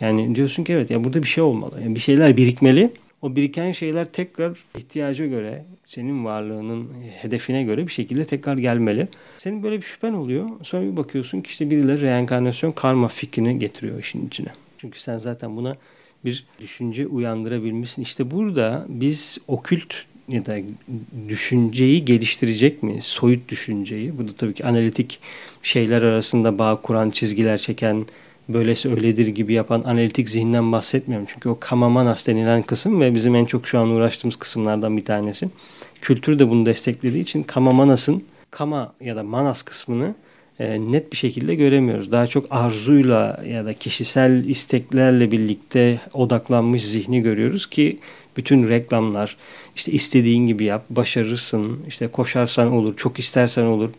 Yani 0.00 0.34
diyorsun 0.34 0.64
ki 0.64 0.72
evet 0.72 0.90
ya 0.90 1.04
burada 1.04 1.22
bir 1.22 1.28
şey 1.28 1.44
olmalı. 1.44 1.80
Yani 1.82 1.94
bir 1.94 2.00
şeyler 2.00 2.36
birikmeli 2.36 2.90
o 3.22 3.36
biriken 3.36 3.72
şeyler 3.72 4.04
tekrar 4.12 4.58
ihtiyaca 4.78 5.26
göre, 5.26 5.64
senin 5.86 6.24
varlığının 6.24 6.88
hedefine 7.20 7.62
göre 7.62 7.86
bir 7.86 7.92
şekilde 7.92 8.24
tekrar 8.24 8.58
gelmeli. 8.58 9.08
Senin 9.38 9.62
böyle 9.62 9.76
bir 9.76 9.86
şüphen 9.86 10.12
oluyor. 10.12 10.48
Sonra 10.62 10.82
bir 10.82 10.96
bakıyorsun 10.96 11.40
ki 11.40 11.48
işte 11.50 11.70
birileri 11.70 12.00
reenkarnasyon 12.00 12.72
karma 12.72 13.08
fikrini 13.08 13.58
getiriyor 13.58 13.98
işin 13.98 14.26
içine. 14.26 14.48
Çünkü 14.78 15.00
sen 15.00 15.18
zaten 15.18 15.56
buna 15.56 15.76
bir 16.24 16.44
düşünce 16.60 17.06
uyandırabilmişsin. 17.06 18.02
İşte 18.02 18.30
burada 18.30 18.86
biz 18.88 19.38
okült 19.48 19.94
ya 20.28 20.46
da 20.46 20.56
düşünceyi 21.28 22.04
geliştirecek 22.04 22.82
miyiz? 22.82 23.04
Soyut 23.04 23.48
düşünceyi. 23.48 24.18
Bu 24.18 24.28
da 24.28 24.32
tabii 24.32 24.54
ki 24.54 24.64
analitik 24.64 25.18
şeyler 25.62 26.02
arasında 26.02 26.58
bağ 26.58 26.80
kuran, 26.80 27.10
çizgiler 27.10 27.58
çeken, 27.58 28.06
böylesi 28.48 28.90
öyledir 28.90 29.26
gibi 29.26 29.52
yapan 29.52 29.82
analitik 29.82 30.30
zihinden 30.30 30.72
bahsetmiyorum. 30.72 31.26
Çünkü 31.32 31.48
o 31.48 31.56
kamamanas 31.60 32.26
denilen 32.26 32.62
kısım 32.62 33.00
ve 33.00 33.14
bizim 33.14 33.34
en 33.34 33.44
çok 33.44 33.66
şu 33.66 33.78
an 33.78 33.88
uğraştığımız 33.88 34.36
kısımlardan 34.36 34.96
bir 34.96 35.04
tanesi. 35.04 35.48
Kültür 36.00 36.38
de 36.38 36.50
bunu 36.50 36.66
desteklediği 36.66 37.22
için 37.22 37.42
kamamanasın 37.42 38.24
kama 38.50 38.92
ya 39.00 39.16
da 39.16 39.22
manas 39.22 39.62
kısmını 39.62 40.14
e, 40.60 40.80
net 40.92 41.12
bir 41.12 41.16
şekilde 41.16 41.54
göremiyoruz. 41.54 42.12
Daha 42.12 42.26
çok 42.26 42.46
arzuyla 42.50 43.42
ya 43.46 43.64
da 43.64 43.74
kişisel 43.74 44.44
isteklerle 44.44 45.32
birlikte 45.32 46.00
odaklanmış 46.12 46.86
zihni 46.86 47.22
görüyoruz 47.22 47.70
ki 47.70 47.98
bütün 48.36 48.68
reklamlar 48.68 49.36
işte 49.76 49.92
istediğin 49.92 50.46
gibi 50.46 50.64
yap, 50.64 50.84
başarırsın, 50.90 51.80
işte 51.88 52.08
koşarsan 52.08 52.72
olur, 52.72 52.96
çok 52.96 53.18
istersen 53.18 53.64
olur 53.64 53.90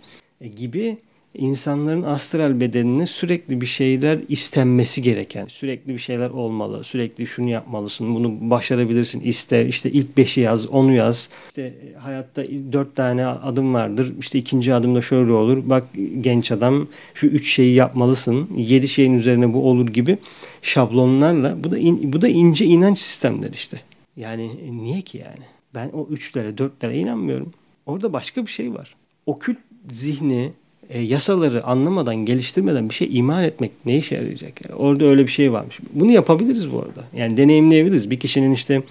e, 0.42 0.48
gibi 0.48 0.98
insanların 1.36 2.04
astral 2.04 2.60
bedenine 2.60 3.08
sürekli 3.08 3.62
bir 3.62 3.66
şeyler 3.66 4.20
istenmesi 4.30 5.02
gereken, 5.02 5.48
sürekli 5.48 5.94
bir 5.94 6.00
şeyler 6.00 6.30
olmalı, 6.30 6.84
sürekli 6.84 7.28
şunu 7.28 7.50
yapmalısın, 7.50 8.16
bunu 8.16 8.50
başarabilirsin, 8.50 9.22
iste, 9.22 9.68
işte 9.68 9.92
ilk 9.92 10.18
beşi 10.18 10.42
yaz, 10.42 10.68
onu 10.68 10.94
yaz. 10.94 11.30
İşte 11.48 11.62
e, 11.62 12.00
hayatta 12.00 12.44
dört 12.72 12.96
tane 12.96 13.26
adım 13.26 13.74
vardır, 13.74 14.14
işte 14.20 14.40
ikinci 14.40 14.74
adımda 14.74 15.02
şöyle 15.02 15.32
olur, 15.32 15.70
bak 15.70 15.84
genç 16.22 16.52
adam 16.52 16.88
şu 17.14 17.28
üç 17.28 17.54
şeyi 17.54 17.74
yapmalısın, 17.74 18.50
yedi 18.58 18.88
şeyin 18.88 19.14
üzerine 19.14 19.54
bu 19.54 19.70
olur 19.70 19.88
gibi 19.88 20.18
şablonlarla, 20.62 21.64
bu 21.64 21.72
da, 21.72 21.78
in, 21.78 22.14
bu 22.14 22.22
da 22.22 22.28
ince 22.28 22.66
inanç 22.66 23.00
sistemleri 23.00 23.54
işte. 23.54 23.82
Yani 24.18 24.52
e, 24.68 24.72
niye 24.72 25.02
ki 25.02 25.18
yani? 25.18 25.46
Ben 25.76 25.90
o 25.90 26.08
üçlere, 26.12 26.58
dörtlere 26.58 26.98
inanmıyorum. 26.98 27.54
Orada 27.86 28.14
başka 28.14 28.46
bir 28.46 28.52
şey 28.52 28.74
var. 28.74 28.96
Okült 29.26 29.58
zihni, 29.92 30.52
e, 30.92 31.02
yasaları 31.02 31.64
anlamadan, 31.64 32.16
geliştirmeden 32.16 32.90
bir 32.90 32.94
şey 32.94 33.18
iman 33.18 33.44
etmek 33.44 33.72
ne 33.86 33.98
işe 33.98 34.16
yarayacak? 34.16 34.66
Yani 34.66 34.76
orada 34.76 35.06
öyle 35.06 35.24
bir 35.24 35.32
şey 35.32 35.52
varmış. 35.52 35.80
Bunu 35.94 36.12
yapabiliriz 36.12 36.74
bu 36.74 36.80
arada. 36.80 37.04
Yani 37.16 37.38
deneyimleyebiliriz. 37.38 38.12
Bir 38.12 38.20
kişinin 38.20 38.54
işte 38.54 38.82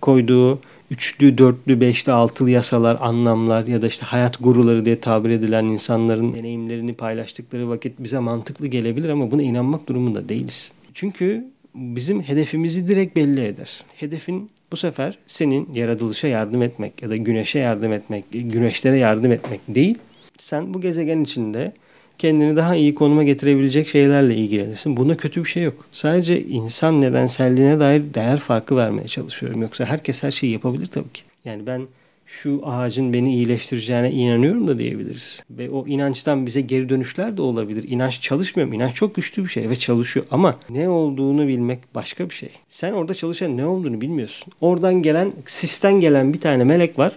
koyduğu 0.00 0.58
üçlü, 0.90 1.38
dörtlü, 1.38 1.80
beşli, 1.80 2.12
altılı 2.12 2.50
yasalar, 2.50 2.98
anlamlar 3.00 3.66
ya 3.66 3.82
da 3.82 3.86
işte 3.86 4.06
hayat 4.06 4.44
guruları 4.44 4.84
diye 4.84 5.00
tabir 5.00 5.30
edilen 5.30 5.64
insanların 5.64 6.34
deneyimlerini 6.34 6.94
paylaştıkları 6.94 7.68
vakit 7.68 7.92
bize 7.98 8.18
mantıklı 8.18 8.66
gelebilir 8.66 9.08
ama 9.08 9.30
buna 9.30 9.42
inanmak 9.42 9.88
durumunda 9.88 10.28
değiliz. 10.28 10.72
Çünkü 10.94 11.44
bizim 11.74 12.22
hedefimizi 12.22 12.88
direkt 12.88 13.16
belli 13.16 13.44
eder. 13.44 13.84
Hedefin 13.96 14.50
bu 14.72 14.76
sefer 14.76 15.18
senin 15.26 15.68
yaratılışa 15.74 16.28
yardım 16.28 16.62
etmek 16.62 17.02
ya 17.02 17.10
da 17.10 17.16
güneşe 17.16 17.58
yardım 17.58 17.92
etmek, 17.92 18.24
güneşlere 18.32 18.98
yardım 18.98 19.32
etmek 19.32 19.60
değil. 19.68 19.98
Sen 20.40 20.74
bu 20.74 20.80
gezegen 20.80 21.20
içinde 21.20 21.72
kendini 22.18 22.56
daha 22.56 22.74
iyi 22.74 22.94
konuma 22.94 23.22
getirebilecek 23.24 23.88
şeylerle 23.88 24.36
ilgilenirsin. 24.36 24.96
Buna 24.96 25.16
kötü 25.16 25.44
bir 25.44 25.48
şey 25.48 25.62
yok. 25.62 25.86
Sadece 25.92 26.44
insan 26.44 27.00
nedenselliğine 27.00 27.80
dair 27.80 28.02
değer 28.14 28.38
farkı 28.38 28.76
vermeye 28.76 29.08
çalışıyorum. 29.08 29.62
Yoksa 29.62 29.84
herkes 29.84 30.22
her 30.22 30.30
şeyi 30.30 30.52
yapabilir 30.52 30.86
tabii 30.86 31.12
ki. 31.12 31.22
Yani 31.44 31.66
ben 31.66 31.82
şu 32.26 32.62
ağacın 32.64 33.12
beni 33.12 33.34
iyileştireceğine 33.34 34.10
inanıyorum 34.10 34.68
da 34.68 34.78
diyebiliriz. 34.78 35.44
Ve 35.50 35.70
o 35.70 35.86
inançtan 35.86 36.46
bize 36.46 36.60
geri 36.60 36.88
dönüşler 36.88 37.36
de 37.36 37.42
olabilir. 37.42 37.84
İnanç 37.88 38.20
çalışmıyor? 38.20 38.72
İnanç 38.72 38.94
çok 38.94 39.14
güçlü 39.14 39.44
bir 39.44 39.48
şey 39.48 39.70
ve 39.70 39.76
çalışıyor. 39.76 40.26
Ama 40.30 40.58
ne 40.70 40.88
olduğunu 40.88 41.48
bilmek 41.48 41.78
başka 41.94 42.30
bir 42.30 42.34
şey. 42.34 42.48
Sen 42.68 42.92
orada 42.92 43.14
çalışan 43.14 43.56
ne 43.56 43.66
olduğunu 43.66 44.00
bilmiyorsun. 44.00 44.52
Oradan 44.60 44.94
gelen, 44.94 45.32
sisten 45.46 46.00
gelen 46.00 46.32
bir 46.34 46.40
tane 46.40 46.64
melek 46.64 46.98
var 46.98 47.12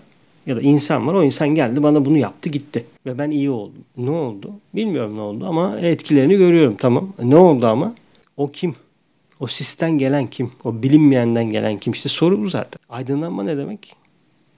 ya 0.46 0.56
da 0.56 0.62
insan 0.62 1.08
var. 1.08 1.14
O 1.14 1.24
insan 1.24 1.50
geldi 1.50 1.84
bana 1.84 2.06
bunu 2.06 2.18
yaptı 2.18 2.50
gitti. 2.50 2.86
Ve 3.06 3.18
ben 3.18 3.32
iyi 3.32 3.50
oldum. 3.50 3.86
Ne 3.98 4.12
oldu? 4.12 4.52
Bilmiyorum 4.76 5.18
ne 5.18 5.22
oldu 5.22 5.46
ama 5.48 5.80
etkilerini 5.80 6.38
görüyorum 6.38 6.76
tamam. 6.80 7.10
Ne 7.24 7.36
oldu 7.36 7.68
ama? 7.68 7.94
O 8.38 8.52
kim? 8.52 8.76
O 9.40 9.48
sisten 9.48 9.98
gelen 9.98 10.28
kim? 10.28 10.52
O 10.64 10.84
bilinmeyenden 10.84 11.46
gelen 11.46 11.78
kim? 11.78 11.94
İşte 11.94 12.10
soru 12.10 12.42
bu 12.42 12.50
zaten. 12.50 12.80
Aydınlanma 12.90 13.44
ne 13.44 13.58
demek? 13.58 13.96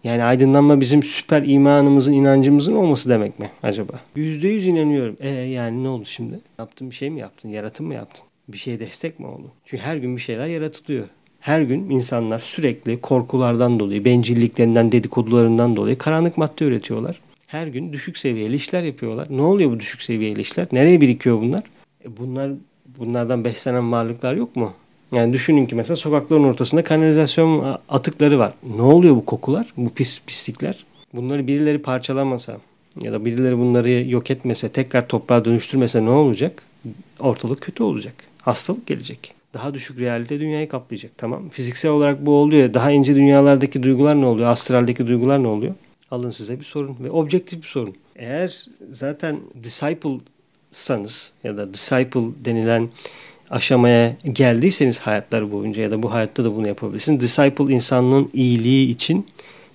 Yani 0.03 0.23
aydınlanma 0.23 0.81
bizim 0.81 1.03
süper 1.03 1.43
imanımızın, 1.43 2.13
inancımızın 2.13 2.75
olması 2.75 3.09
demek 3.09 3.39
mi 3.39 3.49
acaba? 3.63 3.93
Yüzde 4.15 4.47
yüz 4.47 4.67
inanıyorum. 4.67 5.15
E 5.19 5.29
yani 5.29 5.83
ne 5.83 5.87
oldu 5.87 6.05
şimdi? 6.05 6.39
Yaptın 6.59 6.89
bir 6.89 6.95
şey 6.95 7.09
mi 7.09 7.19
yaptın? 7.19 7.49
Yaratım 7.49 7.85
mı 7.85 7.93
yaptın? 7.93 8.23
Bir 8.47 8.57
şeye 8.57 8.79
destek 8.79 9.19
mi 9.19 9.27
oldu? 9.27 9.51
Çünkü 9.65 9.83
her 9.83 9.95
gün 9.95 10.15
bir 10.15 10.21
şeyler 10.21 10.47
yaratılıyor. 10.47 11.07
Her 11.45 11.61
gün 11.61 11.89
insanlar 11.89 12.39
sürekli 12.39 13.01
korkulardan 13.01 13.79
dolayı, 13.79 14.05
bencilliklerinden, 14.05 14.91
dedikodularından 14.91 15.75
dolayı 15.75 15.97
karanlık 15.97 16.37
madde 16.37 16.65
üretiyorlar. 16.65 17.19
Her 17.47 17.67
gün 17.67 17.93
düşük 17.93 18.17
seviyeli 18.17 18.55
işler 18.55 18.83
yapıyorlar. 18.83 19.27
Ne 19.29 19.41
oluyor 19.41 19.71
bu 19.71 19.79
düşük 19.79 20.01
seviyeli 20.01 20.41
işler? 20.41 20.67
Nereye 20.71 21.01
birikiyor 21.01 21.41
bunlar? 21.41 21.63
E 22.05 22.17
bunlar 22.17 22.51
bunlardan 22.97 23.45
beslenen 23.45 23.91
varlıklar 23.91 24.35
yok 24.35 24.55
mu? 24.55 24.73
Yani 25.11 25.33
düşünün 25.33 25.65
ki 25.65 25.75
mesela 25.75 25.95
sokakların 25.95 26.43
ortasında 26.43 26.83
kanalizasyon 26.83 27.79
atıkları 27.89 28.39
var. 28.39 28.53
Ne 28.75 28.81
oluyor 28.81 29.15
bu 29.15 29.25
kokular? 29.25 29.73
Bu 29.77 29.89
pis 29.89 30.21
pislikler? 30.27 30.85
Bunları 31.13 31.47
birileri 31.47 31.81
parçalamasa 31.81 32.57
ya 33.01 33.13
da 33.13 33.25
birileri 33.25 33.57
bunları 33.57 33.91
yok 33.91 34.31
etmese, 34.31 34.69
tekrar 34.69 35.07
toprağa 35.07 35.45
dönüştürmese 35.45 36.05
ne 36.05 36.09
olacak? 36.09 36.63
Ortalık 37.19 37.61
kötü 37.61 37.83
olacak. 37.83 38.13
Hastalık 38.41 38.87
gelecek. 38.87 39.35
Daha 39.55 39.73
düşük 39.73 39.99
realite 39.99 40.39
dünyayı 40.39 40.69
kaplayacak. 40.69 41.11
Tamam. 41.17 41.49
Fiziksel 41.49 41.91
olarak 41.91 42.25
bu 42.25 42.31
oluyor. 42.31 42.73
Daha 42.73 42.91
ince 42.91 43.15
dünyalardaki 43.15 43.83
duygular 43.83 44.21
ne 44.21 44.25
oluyor? 44.25 44.49
Astraldeki 44.49 45.07
duygular 45.07 45.43
ne 45.43 45.47
oluyor? 45.47 45.73
Alın 46.11 46.29
size 46.29 46.59
bir 46.59 46.65
sorun 46.65 46.97
ve 47.03 47.11
objektif 47.11 47.61
bir 47.61 47.67
sorun. 47.67 47.95
Eğer 48.15 48.65
zaten 48.91 49.39
disciple'sanız 49.63 51.33
ya 51.43 51.57
da 51.57 51.73
disciple 51.73 52.45
denilen 52.45 52.89
aşamaya 53.49 54.15
geldiyseniz 54.33 54.99
hayatlar 54.99 55.51
boyunca 55.51 55.81
ya 55.81 55.91
da 55.91 56.03
bu 56.03 56.13
hayatta 56.13 56.45
da 56.45 56.55
bunu 56.55 56.67
yapabilirsiniz. 56.67 57.21
Disciple 57.21 57.73
insanlığın 57.73 58.29
iyiliği 58.33 58.89
için 58.89 59.25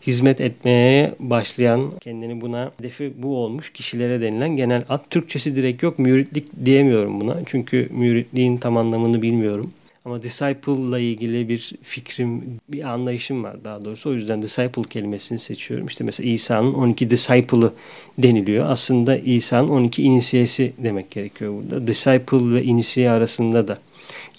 hizmet 0.06 0.40
etmeye 0.40 1.14
başlayan, 1.18 1.92
kendini 2.00 2.40
buna 2.40 2.72
hedefi 2.78 3.12
bu 3.16 3.36
olmuş 3.36 3.72
kişilere 3.72 4.20
denilen 4.20 4.56
genel 4.56 4.84
ad. 4.88 5.04
Türkçesi 5.10 5.56
direkt 5.56 5.82
yok. 5.82 5.98
Müritlik 5.98 6.64
diyemiyorum 6.64 7.20
buna. 7.20 7.36
Çünkü 7.46 7.88
müritliğin 7.90 8.56
tam 8.56 8.76
anlamını 8.76 9.22
bilmiyorum. 9.22 9.72
Ama 10.04 10.22
disciple 10.22 10.72
ile 10.72 11.02
ilgili 11.02 11.48
bir 11.48 11.72
fikrim, 11.82 12.42
bir 12.68 12.82
anlayışım 12.82 13.44
var 13.44 13.64
daha 13.64 13.84
doğrusu. 13.84 14.10
O 14.10 14.12
yüzden 14.12 14.42
disciple 14.42 14.82
kelimesini 14.82 15.38
seçiyorum. 15.38 15.86
İşte 15.86 16.04
mesela 16.04 16.30
İsa'nın 16.30 16.74
12 16.74 17.10
disciple'ı 17.10 17.72
deniliyor. 18.18 18.70
Aslında 18.70 19.16
İsa'nın 19.16 19.68
12 19.68 20.02
inisiyesi 20.02 20.72
demek 20.78 21.10
gerekiyor 21.10 21.54
burada. 21.54 21.86
Disciple 21.86 22.54
ve 22.54 22.64
inisiye 22.64 23.10
arasında 23.10 23.68
da 23.68 23.78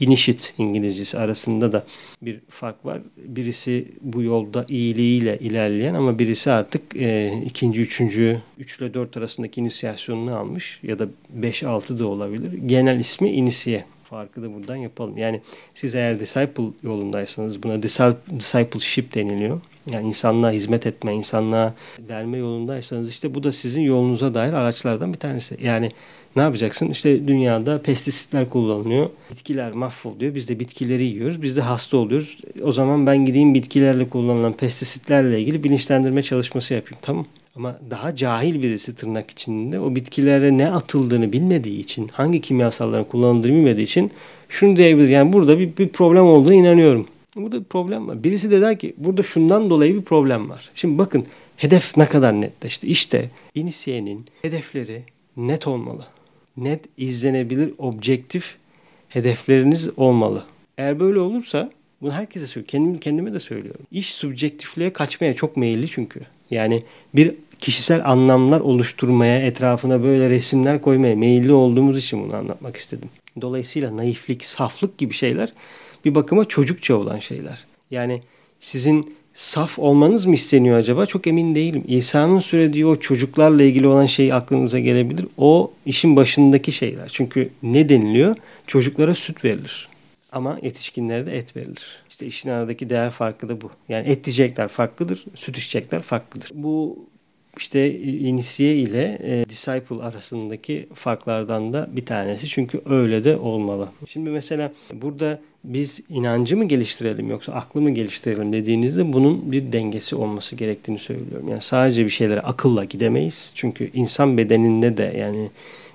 initiate 0.02 0.44
İngilizcesi 0.58 1.18
arasında 1.20 1.72
da 1.72 1.84
bir 2.22 2.40
fark 2.50 2.86
var. 2.86 3.02
Birisi 3.18 3.88
bu 4.02 4.24
yolda 4.24 4.66
iyiliğiyle 4.70 5.40
ilerleyen 5.40 5.94
ama 5.94 6.20
birisi 6.20 6.52
artık 6.52 6.96
e, 6.96 7.42
ikinci, 7.46 7.82
üçüncü, 7.82 8.42
üç 8.60 8.80
ile 8.80 8.94
dört 8.94 9.18
arasındaki 9.18 9.62
inisiyasyonunu 9.62 10.36
almış 10.36 10.80
ya 10.84 11.00
da 11.00 11.08
beş, 11.30 11.64
altı 11.64 12.00
da 12.00 12.08
olabilir. 12.08 12.54
Genel 12.54 13.00
ismi 13.00 13.30
inisiye 13.30 13.86
farkı 14.04 14.42
da 14.42 14.54
buradan 14.54 14.76
yapalım. 14.76 15.18
Yani 15.18 15.42
siz 15.74 15.96
eğer 15.96 16.20
disciple 16.20 16.64
yolundaysanız 16.84 17.64
buna 17.64 17.84
discipleship 17.84 19.16
deniliyor. 19.16 19.62
Yani 19.92 20.08
insanlığa 20.08 20.52
hizmet 20.52 20.86
etme, 20.86 21.16
insanlığa 21.16 21.74
verme 22.10 22.38
yolundaysanız 22.38 23.10
işte 23.10 23.36
bu 23.36 23.44
da 23.44 23.52
sizin 23.52 23.82
yolunuza 23.82 24.34
dair 24.34 24.54
araçlardan 24.54 25.14
bir 25.14 25.20
tanesi. 25.20 25.58
Yani 25.64 25.90
ne 26.36 26.42
yapacaksın? 26.42 26.90
İşte 26.90 27.28
dünyada 27.28 27.82
pestisitler 27.82 28.50
kullanılıyor. 28.50 29.10
Bitkiler 29.32 29.72
mahvoluyor. 29.72 30.36
Biz 30.36 30.50
de 30.50 30.60
bitkileri 30.60 31.04
yiyoruz. 31.04 31.42
Biz 31.42 31.58
de 31.58 31.62
hasta 31.62 31.98
oluyoruz. 31.98 32.38
O 32.64 32.72
zaman 32.72 33.06
ben 33.06 33.26
gideyim 33.26 33.54
bitkilerle 33.54 34.10
kullanılan 34.10 34.54
pestisitlerle 34.54 35.40
ilgili 35.42 35.64
bilinçlendirme 35.64 36.24
çalışması 36.24 36.74
yapayım. 36.74 37.00
Tamam. 37.02 37.26
Ama 37.56 37.80
daha 37.90 38.16
cahil 38.16 38.64
birisi 38.64 38.96
tırnak 38.96 39.32
içinde 39.32 39.80
o 39.80 39.96
bitkilere 39.96 40.58
ne 40.58 40.72
atıldığını 40.72 41.34
bilmediği 41.34 41.80
için, 41.80 42.08
hangi 42.08 42.42
kimyasalların 42.42 43.04
kullanıldığını 43.06 43.52
bilmediği 43.52 43.84
için 43.84 44.12
şunu 44.50 44.78
diyebilir. 44.78 45.08
Yani 45.08 45.34
burada 45.34 45.60
bir, 45.60 45.78
bir 45.78 45.90
problem 45.90 46.26
olduğunu 46.26 46.54
inanıyorum. 46.54 47.08
Burada 47.36 47.60
bir 47.60 47.64
problem 47.66 48.08
var. 48.08 48.24
Birisi 48.24 48.52
de 48.52 48.62
der 48.62 48.80
ki 48.80 48.94
burada 48.98 49.24
şundan 49.24 49.70
dolayı 49.70 49.96
bir 49.96 50.02
problem 50.02 50.50
var. 50.50 50.70
Şimdi 50.76 50.98
bakın 50.98 51.26
hedef 51.58 51.98
ne 51.98 52.06
kadar 52.06 52.42
netleşti. 52.42 52.88
İşte 52.88 53.30
inisiyenin 53.56 54.26
hedefleri 54.42 55.04
net 55.38 55.68
olmalı. 55.68 56.06
Net, 56.58 56.86
izlenebilir, 56.98 57.74
objektif 57.78 58.56
hedefleriniz 59.10 59.90
olmalı. 59.98 60.46
Eğer 60.78 61.00
böyle 61.00 61.20
olursa 61.20 61.72
bunu 62.02 62.12
herkese 62.12 62.48
söylüyorum. 62.48 62.72
Kendim, 62.72 63.00
kendime 63.00 63.34
de 63.34 63.40
söylüyorum. 63.40 63.86
İş 63.92 64.14
subjektifliğe 64.14 64.94
kaçmaya 64.94 65.36
çok 65.36 65.58
meyilli 65.58 65.88
çünkü. 65.88 66.20
Yani 66.52 66.84
bir 67.16 67.36
kişisel 67.60 68.10
anlamlar 68.10 68.60
oluşturmaya, 68.60 69.40
etrafına 69.42 70.04
böyle 70.04 70.30
resimler 70.30 70.82
koymaya 70.82 71.16
meyilli 71.16 71.54
olduğumuz 71.54 71.98
için 71.98 72.24
bunu 72.24 72.36
anlatmak 72.36 72.78
istedim. 72.78 73.10
Dolayısıyla 73.42 73.98
naiflik, 73.98 74.46
saflık 74.46 74.98
gibi 74.98 75.14
şeyler 75.14 75.54
bir 76.06 76.16
bakıma 76.16 76.46
çocukça 76.46 76.96
olan 76.96 77.20
şeyler. 77.20 77.66
Yani 77.92 78.22
sizin 78.60 79.16
saf 79.34 79.80
olmanız 79.80 80.26
mı 80.26 80.34
isteniyor 80.34 80.78
acaba? 80.78 81.06
Çok 81.06 81.28
emin 81.28 81.56
değilim. 81.56 81.84
İsa'nın 81.88 82.40
söylediği 82.40 82.86
o 82.86 82.96
çocuklarla 82.96 83.64
ilgili 83.64 83.88
olan 83.88 84.06
şey 84.06 84.34
aklınıza 84.34 84.80
gelebilir. 84.80 85.26
O 85.38 85.72
işin 85.86 86.16
başındaki 86.16 86.72
şeyler. 86.72 87.10
Çünkü 87.14 87.50
ne 87.64 87.90
deniliyor? 87.90 88.36
Çocuklara 88.68 89.16
süt 89.16 89.46
verilir. 89.46 89.88
Ama 90.32 90.60
yetişkinlere 90.62 91.26
de 91.26 91.38
et 91.38 91.56
verilir. 91.56 92.04
İşte 92.10 92.26
işin 92.26 92.50
aradaki 92.50 92.90
değer 92.90 93.10
farkı 93.10 93.50
da 93.50 93.62
bu. 93.62 93.72
Yani 93.90 94.08
et 94.08 94.26
diyecekler 94.26 94.68
farklıdır, 94.68 95.26
süt 95.36 95.58
içecekler 95.58 96.02
farklıdır. 96.02 96.52
Bu 96.54 97.00
işte 97.58 98.00
inisiye 98.02 98.76
ile 98.76 99.20
e, 99.24 99.50
disciple 99.50 100.04
arasındaki 100.04 100.88
farklardan 100.94 101.74
da 101.74 101.90
bir 101.92 102.06
tanesi. 102.06 102.48
Çünkü 102.48 102.82
öyle 102.86 103.24
de 103.24 103.38
olmalı. 103.38 103.88
Şimdi 104.08 104.30
mesela 104.30 104.72
burada 104.94 105.40
biz 105.64 106.02
inancı 106.10 106.58
mı 106.58 106.66
geliştirelim 106.66 107.30
yoksa 107.30 107.54
aklı 107.54 107.82
mı 107.82 107.92
geliştirelim 107.92 108.54
dediğinizde 108.54 109.14
bunun 109.14 109.52
bir 109.52 109.72
dengesi 109.72 110.16
olması 110.16 110.56
gerektiğini 110.56 111.00
söylüyorum. 111.00 111.50
Yani 111.50 111.62
sadece 111.62 112.06
bir 112.06 112.10
şeylere 112.10 112.40
akılla 112.40 112.86
gidemeyiz. 112.86 113.52
Çünkü 113.56 113.92
insan 113.94 114.38
bedeninde 114.38 114.98
de 114.98 115.14
yani 115.18 115.50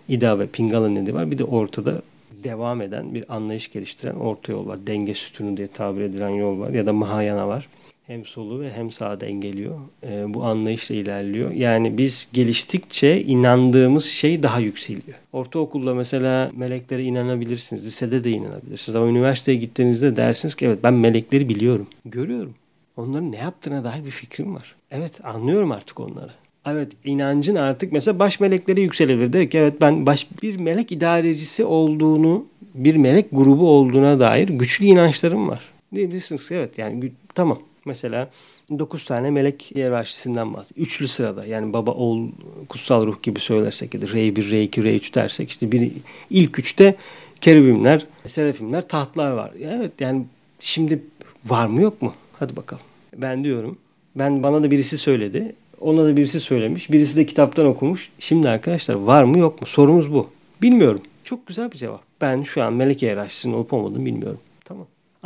ida 0.08 0.38
ve 0.38 0.46
pingala 0.46 0.88
nedi 0.88 1.14
var. 1.14 1.30
Bir 1.30 1.38
de 1.38 1.44
ortada 1.44 2.02
devam 2.44 2.82
eden 2.82 3.14
bir 3.14 3.34
anlayış 3.34 3.72
geliştiren 3.72 4.14
orta 4.14 4.52
yol 4.52 4.66
var. 4.66 4.86
Denge 4.86 5.14
sütunu 5.14 5.56
diye 5.56 5.68
tabir 5.68 6.00
edilen 6.00 6.28
yol 6.28 6.60
var 6.60 6.70
ya 6.70 6.86
da 6.86 6.92
mahayana 6.92 7.48
var. 7.48 7.68
Hem 8.06 8.24
solu 8.24 8.60
ve 8.60 8.72
hem 8.72 8.90
sağı 8.90 9.20
dengeliyor. 9.20 9.78
E, 10.02 10.34
bu 10.34 10.44
anlayışla 10.44 10.94
ilerliyor. 10.94 11.50
Yani 11.50 11.98
biz 11.98 12.28
geliştikçe 12.32 13.22
inandığımız 13.22 14.04
şey 14.04 14.42
daha 14.42 14.60
yükseliyor. 14.60 15.18
Ortaokulda 15.32 15.94
mesela 15.94 16.50
meleklere 16.56 17.04
inanabilirsiniz. 17.04 17.84
Lisede 17.84 18.24
de 18.24 18.30
inanabilirsiniz. 18.30 18.96
Ama 18.96 19.08
üniversiteye 19.08 19.58
gittiğinizde 19.58 20.16
dersiniz 20.16 20.54
ki 20.54 20.66
evet 20.66 20.78
ben 20.82 20.94
melekleri 20.94 21.48
biliyorum. 21.48 21.86
Görüyorum. 22.04 22.54
Onların 22.96 23.32
ne 23.32 23.36
yaptığına 23.36 23.84
dair 23.84 24.04
bir 24.04 24.10
fikrim 24.10 24.54
var. 24.54 24.74
Evet 24.90 25.24
anlıyorum 25.24 25.72
artık 25.72 26.00
onları. 26.00 26.30
Evet 26.66 26.92
inancın 27.04 27.54
artık 27.54 27.92
mesela 27.92 28.18
baş 28.18 28.40
melekleri 28.40 28.80
yükselebilir. 28.80 29.32
Der 29.32 29.50
ki 29.50 29.58
evet 29.58 29.80
ben 29.80 30.06
baş 30.06 30.26
bir 30.42 30.60
melek 30.60 30.92
idarecisi 30.92 31.64
olduğunu, 31.64 32.44
bir 32.74 32.96
melek 32.96 33.26
grubu 33.32 33.70
olduğuna 33.70 34.20
dair 34.20 34.48
güçlü 34.48 34.86
inançlarım 34.86 35.48
var. 35.48 35.60
Diyebilirsiniz 35.94 36.48
evet 36.50 36.78
yani 36.78 37.12
tamam 37.34 37.58
Mesela 37.86 38.30
9 38.78 39.04
tane 39.04 39.30
melek 39.30 39.72
hiyerarşisinden 39.74 40.54
bahsediyor. 40.54 40.86
Üçlü 40.86 41.08
sırada 41.08 41.44
yani 41.44 41.72
baba, 41.72 41.90
oğul, 41.90 42.28
kutsal 42.68 43.06
ruh 43.06 43.22
gibi 43.22 43.40
söylersek 43.40 43.94
ya 43.94 44.02
da 44.02 44.06
R1, 44.06 44.34
R2, 44.34 44.70
R3 44.70 45.14
dersek 45.14 45.50
işte 45.50 45.72
bir 45.72 45.92
ilk 46.30 46.58
üçte 46.58 46.96
kerubimler, 47.40 48.06
serafimler, 48.26 48.88
tahtlar 48.88 49.30
var. 49.30 49.50
Evet 49.60 49.92
yani 50.00 50.24
şimdi 50.60 51.02
var 51.44 51.66
mı 51.66 51.82
yok 51.82 52.02
mu? 52.02 52.14
Hadi 52.32 52.56
bakalım. 52.56 52.82
Ben 53.16 53.44
diyorum. 53.44 53.78
Ben 54.16 54.42
bana 54.42 54.62
da 54.62 54.70
birisi 54.70 54.98
söyledi. 54.98 55.54
Ona 55.80 56.04
da 56.04 56.16
birisi 56.16 56.40
söylemiş. 56.40 56.90
Birisi 56.90 57.16
de 57.16 57.26
kitaptan 57.26 57.66
okumuş. 57.66 58.10
Şimdi 58.18 58.48
arkadaşlar 58.48 58.94
var 58.94 59.24
mı 59.24 59.38
yok 59.38 59.60
mu? 59.60 59.66
Sorumuz 59.66 60.12
bu. 60.12 60.30
Bilmiyorum. 60.62 61.00
Çok 61.24 61.46
güzel 61.46 61.72
bir 61.72 61.76
cevap. 61.76 62.02
Ben 62.20 62.42
şu 62.42 62.62
an 62.62 62.72
melek 62.72 63.02
hiyerarşisinin 63.02 63.54
olup 63.54 63.72
olmadığını 63.72 64.04
bilmiyorum. 64.04 64.40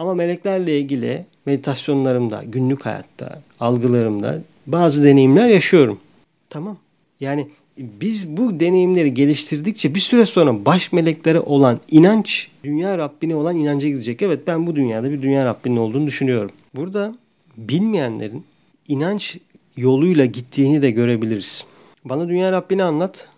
Ama 0.01 0.15
meleklerle 0.15 0.79
ilgili 0.79 1.25
meditasyonlarımda, 1.47 2.43
günlük 2.47 2.87
hayatta, 2.87 3.43
algılarımda 3.61 4.41
bazı 4.67 5.05
deneyimler 5.05 5.49
yaşıyorum. 5.49 6.01
Tamam. 6.51 6.77
Yani 7.21 7.49
biz 7.79 8.37
bu 8.37 8.61
deneyimleri 8.61 9.15
geliştirdikçe 9.15 9.95
bir 9.95 10.01
süre 10.01 10.27
sonra 10.27 10.65
baş 10.65 10.93
meleklere 10.93 11.41
olan 11.41 11.81
inanç, 11.91 12.49
dünya 12.65 12.99
Rabbine 12.99 13.37
olan 13.37 13.57
inanca 13.57 13.89
gidecek. 13.89 14.23
Evet 14.23 14.47
ben 14.47 14.67
bu 14.67 14.77
dünyada 14.77 15.11
bir 15.11 15.23
dünya 15.23 15.47
Rabbinin 15.47 15.77
olduğunu 15.77 16.07
düşünüyorum. 16.07 16.51
Burada 16.75 17.15
bilmeyenlerin 17.57 18.45
inanç 18.89 19.39
yoluyla 19.77 20.25
gittiğini 20.25 20.83
de 20.83 20.91
görebiliriz. 20.91 21.65
Bana 22.05 22.29
dünya 22.29 22.53
Rabbini 22.53 22.83
anlat. 22.83 23.29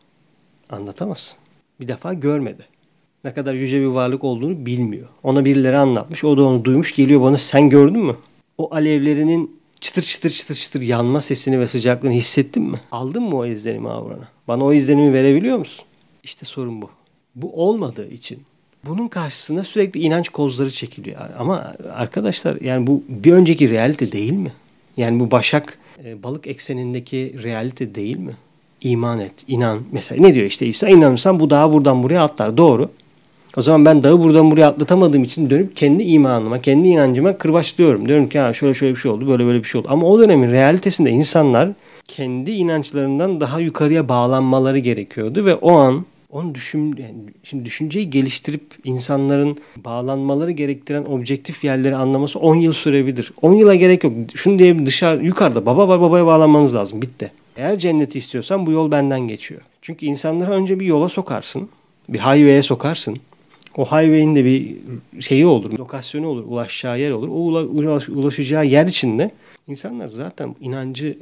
Anlatamazsın. 0.70 1.38
Bir 1.80 1.88
defa 1.88 2.14
görmedi. 2.14 2.71
Ne 3.24 3.34
kadar 3.34 3.54
yüce 3.54 3.80
bir 3.80 3.86
varlık 3.86 4.24
olduğunu 4.24 4.66
bilmiyor. 4.66 5.08
Ona 5.22 5.44
birileri 5.44 5.76
anlatmış. 5.76 6.24
O 6.24 6.36
da 6.36 6.42
onu 6.44 6.64
duymuş. 6.64 6.96
Geliyor 6.96 7.20
bana 7.20 7.38
sen 7.38 7.70
gördün 7.70 8.06
mü? 8.06 8.16
O 8.58 8.74
alevlerinin 8.74 9.56
çıtır 9.80 10.02
çıtır 10.02 10.30
çıtır 10.30 10.54
çıtır 10.54 10.80
yanma 10.80 11.20
sesini 11.20 11.60
ve 11.60 11.66
sıcaklığını 11.66 12.12
hissettin 12.12 12.62
mi? 12.62 12.80
Aldın 12.92 13.22
mı 13.22 13.36
o 13.36 13.46
izlenimi 13.46 13.88
avrana? 13.88 14.28
Bana 14.48 14.64
o 14.64 14.72
izlenimi 14.72 15.12
verebiliyor 15.12 15.58
musun? 15.58 15.84
İşte 16.24 16.46
sorun 16.46 16.82
bu. 16.82 16.90
Bu 17.34 17.66
olmadığı 17.66 18.08
için 18.08 18.42
bunun 18.84 19.08
karşısında 19.08 19.64
sürekli 19.64 20.00
inanç 20.00 20.28
kozları 20.28 20.70
çekiliyor. 20.70 21.20
Ama 21.38 21.74
arkadaşlar 21.94 22.60
yani 22.60 22.86
bu 22.86 23.02
bir 23.08 23.32
önceki 23.32 23.70
realite 23.70 24.12
değil 24.12 24.32
mi? 24.32 24.52
Yani 24.96 25.20
bu 25.20 25.30
Başak 25.30 25.78
e, 26.04 26.22
balık 26.22 26.46
eksenindeki 26.46 27.34
realite 27.42 27.94
değil 27.94 28.18
mi? 28.18 28.36
İman 28.80 29.20
et, 29.20 29.32
inan. 29.48 29.82
Mesela 29.92 30.22
ne 30.22 30.34
diyor 30.34 30.46
işte 30.46 30.66
İsa 30.66 30.88
inanırsan 30.88 31.40
bu 31.40 31.50
dağı 31.50 31.72
buradan 31.72 32.02
buraya 32.02 32.22
atlar. 32.22 32.56
Doğru. 32.56 32.90
O 33.56 33.62
zaman 33.62 33.84
ben 33.84 34.02
dağı 34.02 34.24
buradan 34.24 34.50
buraya 34.50 34.66
atlatamadığım 34.66 35.24
için 35.24 35.50
dönüp 35.50 35.76
kendi 35.76 36.02
imanıma, 36.02 36.58
kendi 36.58 36.88
inancıma 36.88 37.38
kırbaçlıyorum. 37.38 38.08
Diyorum 38.08 38.28
ki 38.28 38.38
ha 38.38 38.52
şöyle 38.52 38.74
şöyle 38.74 38.94
bir 38.94 39.00
şey 39.00 39.10
oldu, 39.10 39.28
böyle 39.28 39.46
böyle 39.46 39.58
bir 39.58 39.68
şey 39.68 39.78
oldu. 39.78 39.88
Ama 39.90 40.06
o 40.06 40.18
dönemin 40.18 40.52
realitesinde 40.52 41.10
insanlar 41.10 41.68
kendi 42.08 42.50
inançlarından 42.50 43.40
daha 43.40 43.60
yukarıya 43.60 44.08
bağlanmaları 44.08 44.78
gerekiyordu 44.78 45.44
ve 45.44 45.54
o 45.54 45.72
an 45.72 46.04
onu 46.30 46.54
düşün, 46.54 46.96
yani 46.98 47.14
şimdi 47.44 47.64
düşünceyi 47.64 48.10
geliştirip 48.10 48.62
insanların 48.84 49.58
bağlanmaları 49.76 50.50
gerektiren 50.50 51.04
objektif 51.04 51.64
yerleri 51.64 51.96
anlaması 51.96 52.38
10 52.38 52.56
yıl 52.56 52.72
sürebilir. 52.72 53.32
10 53.42 53.52
yıla 53.52 53.74
gerek 53.74 54.04
yok. 54.04 54.12
Şunu 54.34 54.58
diyebilirim 54.58 54.86
dışarı 54.86 55.24
yukarıda 55.24 55.66
baba 55.66 55.88
var 55.88 56.00
babaya 56.00 56.26
bağlanmanız 56.26 56.74
lazım. 56.74 57.02
Bitti. 57.02 57.32
Eğer 57.56 57.78
cenneti 57.78 58.18
istiyorsan 58.18 58.66
bu 58.66 58.72
yol 58.72 58.90
benden 58.90 59.20
geçiyor. 59.20 59.60
Çünkü 59.82 60.06
insanları 60.06 60.50
önce 60.50 60.80
bir 60.80 60.86
yola 60.86 61.08
sokarsın. 61.08 61.68
Bir 62.08 62.18
highway'e 62.18 62.62
sokarsın. 62.62 63.16
O 63.76 63.84
highway'in 63.84 64.34
de 64.34 64.44
bir 64.44 64.76
şeyi 65.20 65.46
olur, 65.46 65.78
lokasyonu 65.78 66.26
olur, 66.26 66.44
ulaşacağı 66.44 67.00
yer 67.00 67.10
olur. 67.10 67.28
O 67.28 67.32
ulaş, 67.32 68.08
ulaşacağı 68.08 68.66
yer 68.66 68.86
içinde 68.86 69.30
insanlar 69.68 70.08
zaten 70.08 70.56
inancı 70.60 71.18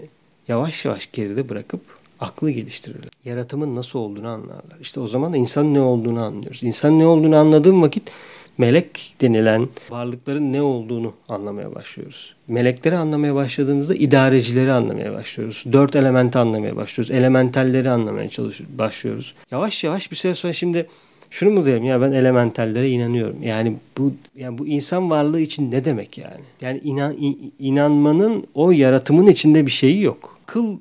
yavaş 0.48 0.84
yavaş 0.84 1.12
geride 1.12 1.48
bırakıp 1.48 1.80
aklı 2.20 2.50
geliştirirler. 2.50 3.10
Yaratımın 3.24 3.76
nasıl 3.76 3.98
olduğunu 3.98 4.28
anlarlar. 4.28 4.78
İşte 4.80 5.00
o 5.00 5.08
zaman 5.08 5.32
da 5.32 5.36
insan 5.36 5.74
ne 5.74 5.80
olduğunu 5.80 6.22
anlıyoruz. 6.22 6.62
İnsan 6.62 6.98
ne 6.98 7.06
olduğunu 7.06 7.36
anladığım 7.36 7.82
vakit 7.82 8.10
melek 8.58 9.14
denilen 9.20 9.68
varlıkların 9.90 10.52
ne 10.52 10.62
olduğunu 10.62 11.12
anlamaya 11.28 11.74
başlıyoruz. 11.74 12.34
Melekleri 12.48 12.96
anlamaya 12.96 13.34
başladığımızda 13.34 13.94
idarecileri 13.94 14.72
anlamaya 14.72 15.12
başlıyoruz. 15.12 15.64
Dört 15.72 15.96
elementi 15.96 16.38
anlamaya 16.38 16.76
başlıyoruz. 16.76 17.10
Elementalleri 17.10 17.90
anlamaya 17.90 18.28
çalışıyoruz, 18.28 18.78
başlıyoruz. 18.78 19.34
Yavaş 19.50 19.84
yavaş 19.84 20.10
bir 20.10 20.16
süre 20.16 20.34
sonra 20.34 20.52
şimdi 20.52 20.86
şunu 21.30 21.50
mu 21.50 21.66
diyelim 21.66 21.84
ya 21.84 22.00
ben 22.00 22.12
elementallere 22.12 22.90
inanıyorum. 22.90 23.42
Yani 23.42 23.76
bu 23.98 24.12
yani 24.36 24.58
bu 24.58 24.66
insan 24.66 25.10
varlığı 25.10 25.40
için 25.40 25.70
ne 25.70 25.84
demek 25.84 26.18
yani? 26.18 26.40
Yani 26.60 26.80
inan, 26.84 27.16
inanmanın 27.58 28.44
o 28.54 28.70
yaratımın 28.70 29.26
içinde 29.26 29.66
bir 29.66 29.70
şeyi 29.70 30.02
yok. 30.02 30.38
Kıl 30.46 30.76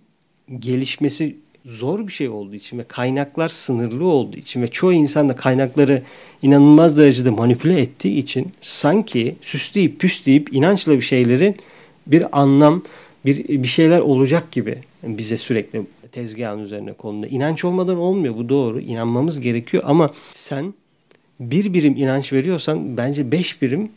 gelişmesi 0.59 1.35
zor 1.65 2.07
bir 2.07 2.12
şey 2.12 2.29
olduğu 2.29 2.55
için 2.55 2.77
ve 2.77 2.83
kaynaklar 2.83 3.49
sınırlı 3.49 4.05
olduğu 4.05 4.38
için 4.38 4.62
ve 4.62 4.67
çoğu 4.67 4.93
insan 4.93 5.29
da 5.29 5.35
kaynakları 5.35 6.03
inanılmaz 6.41 6.97
derecede 6.97 7.29
manipüle 7.29 7.81
ettiği 7.81 8.17
için 8.17 8.51
sanki 8.62 9.35
süsleyip 9.41 9.99
püsleyip 9.99 10.53
inançla 10.53 10.93
bir 10.93 11.01
şeylerin 11.01 11.55
bir 12.07 12.39
anlam, 12.41 12.83
bir, 13.25 13.47
bir 13.63 13.67
şeyler 13.67 13.99
olacak 13.99 14.51
gibi 14.51 14.77
bize 15.03 15.38
sürekli 15.38 15.81
tezgahın 16.12 16.60
üzerine 16.60 16.93
konuluyor. 16.93 17.32
İnanç 17.32 17.65
olmadan 17.65 17.98
olmuyor 17.98 18.36
bu 18.36 18.50
doğru. 18.50 18.82
İnanmamız 18.82 19.39
gerekiyor 19.39 19.84
ama 19.86 20.10
sen 20.34 20.74
bir 21.39 21.74
birim 21.74 21.95
inanç 21.98 22.34
veriyorsan 22.34 22.98
bence 22.98 23.32
beş 23.32 23.62
birim 23.62 23.89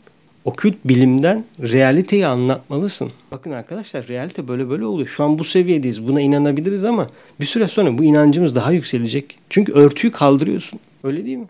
okült 0.45 0.75
bilimden 0.85 1.45
realiteyi 1.61 2.27
anlatmalısın. 2.27 3.11
Bakın 3.31 3.51
arkadaşlar 3.51 4.07
realite 4.07 4.47
böyle 4.47 4.69
böyle 4.69 4.85
oluyor. 4.85 5.07
Şu 5.07 5.23
an 5.23 5.39
bu 5.39 5.43
seviyedeyiz. 5.43 6.07
Buna 6.07 6.21
inanabiliriz 6.21 6.85
ama 6.85 7.09
bir 7.39 7.45
süre 7.45 7.67
sonra 7.67 7.97
bu 7.97 8.03
inancımız 8.03 8.55
daha 8.55 8.71
yükselecek. 8.71 9.37
Çünkü 9.49 9.71
örtüyü 9.71 10.13
kaldırıyorsun. 10.13 10.79
Öyle 11.03 11.25
değil 11.25 11.37
mi? 11.37 11.47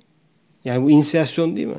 Yani 0.65 0.83
bu 0.83 0.91
inisiyasyon 0.91 1.55
değil 1.55 1.67
mi? 1.67 1.73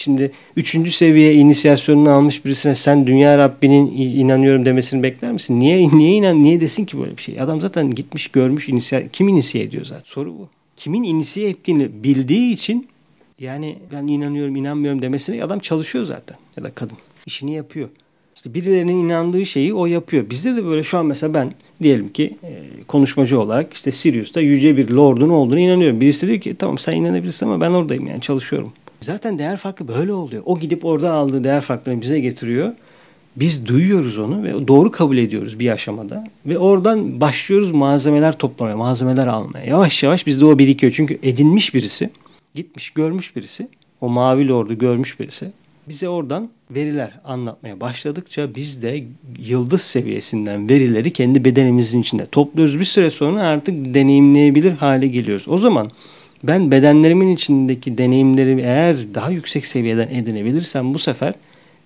Şimdi 0.00 0.32
üçüncü 0.56 0.90
seviye 0.90 1.34
inisiyasyonunu 1.34 2.10
almış 2.10 2.44
birisine 2.44 2.74
sen 2.74 3.06
dünya 3.06 3.38
Rabbinin 3.38 3.96
inanıyorum 3.96 4.64
demesini 4.64 5.02
bekler 5.02 5.32
misin? 5.32 5.60
Niye 5.60 5.88
niye 5.92 6.12
inan 6.12 6.42
niye 6.42 6.60
desin 6.60 6.84
ki 6.84 6.98
böyle 6.98 7.16
bir 7.16 7.22
şey? 7.22 7.40
Adam 7.40 7.60
zaten 7.60 7.90
gitmiş 7.90 8.28
görmüş 8.28 8.68
inisiye 8.68 9.08
kim 9.12 9.28
inisiye 9.28 9.64
ediyor 9.64 9.84
zaten? 9.84 10.04
Soru 10.04 10.38
bu. 10.38 10.48
Kimin 10.76 11.02
inisiye 11.02 11.48
ettiğini 11.48 12.04
bildiği 12.04 12.52
için 12.52 12.88
yani 13.38 13.78
ben 13.92 14.06
inanıyorum 14.06 14.56
inanmıyorum 14.56 15.02
demesine 15.02 15.44
adam 15.44 15.58
çalışıyor 15.58 16.04
zaten 16.04 16.36
ya 16.56 16.64
da 16.64 16.70
kadın 16.70 16.96
işini 17.26 17.54
yapıyor. 17.54 17.88
İşte 18.36 18.54
birilerinin 18.54 19.04
inandığı 19.04 19.46
şeyi 19.46 19.74
o 19.74 19.86
yapıyor. 19.86 20.30
Bizde 20.30 20.56
de 20.56 20.64
böyle 20.64 20.82
şu 20.82 20.98
an 20.98 21.06
mesela 21.06 21.34
ben 21.34 21.52
diyelim 21.82 22.08
ki 22.12 22.36
e, 22.42 22.62
konuşmacı 22.88 23.40
olarak 23.40 23.74
işte 23.74 23.92
Sirius'ta 23.92 24.40
yüce 24.40 24.76
bir 24.76 24.88
lordun 24.88 25.28
olduğunu 25.28 25.58
inanıyorum. 25.58 26.00
Birisi 26.00 26.26
diyor 26.26 26.40
ki 26.40 26.54
tamam 26.58 26.78
sen 26.78 26.96
inanabilirsin 26.96 27.46
ama 27.46 27.60
ben 27.60 27.70
oradayım 27.70 28.06
yani 28.06 28.20
çalışıyorum. 28.20 28.72
Zaten 29.00 29.38
değer 29.38 29.56
farkı 29.56 29.88
böyle 29.88 30.12
oluyor. 30.12 30.42
O 30.46 30.58
gidip 30.58 30.84
orada 30.84 31.12
aldığı 31.12 31.44
değer 31.44 31.60
farklarını 31.60 32.00
bize 32.00 32.20
getiriyor. 32.20 32.72
Biz 33.36 33.66
duyuyoruz 33.66 34.18
onu 34.18 34.42
ve 34.42 34.68
doğru 34.68 34.90
kabul 34.90 35.18
ediyoruz 35.18 35.58
bir 35.58 35.70
aşamada. 35.70 36.24
Ve 36.46 36.58
oradan 36.58 37.20
başlıyoruz 37.20 37.70
malzemeler 37.70 38.38
toplamaya, 38.38 38.76
malzemeler 38.76 39.26
almaya. 39.26 39.64
Yavaş 39.64 40.02
yavaş 40.02 40.26
bizde 40.26 40.44
o 40.44 40.58
birikiyor. 40.58 40.92
Çünkü 40.96 41.18
edinmiş 41.22 41.74
birisi, 41.74 42.10
gitmiş 42.54 42.90
görmüş 42.90 43.36
birisi, 43.36 43.68
o 44.00 44.08
mavi 44.08 44.48
lordu 44.48 44.78
görmüş 44.78 45.20
birisi 45.20 45.52
bize 45.90 46.08
oradan 46.08 46.50
veriler 46.70 47.12
anlatmaya 47.24 47.80
başladıkça 47.80 48.54
biz 48.54 48.82
de 48.82 49.04
yıldız 49.38 49.82
seviyesinden 49.82 50.68
verileri 50.68 51.12
kendi 51.12 51.44
bedenimizin 51.44 52.00
içinde 52.00 52.26
topluyoruz. 52.26 52.78
Bir 52.78 52.84
süre 52.84 53.10
sonra 53.10 53.42
artık 53.42 53.94
deneyimleyebilir 53.94 54.72
hale 54.72 55.06
geliyoruz. 55.06 55.48
O 55.48 55.58
zaman 55.58 55.90
ben 56.42 56.70
bedenlerimin 56.70 57.34
içindeki 57.34 57.98
deneyimleri 57.98 58.60
eğer 58.60 59.14
daha 59.14 59.30
yüksek 59.30 59.66
seviyeden 59.66 60.08
edinebilirsem 60.14 60.94
bu 60.94 60.98
sefer 60.98 61.34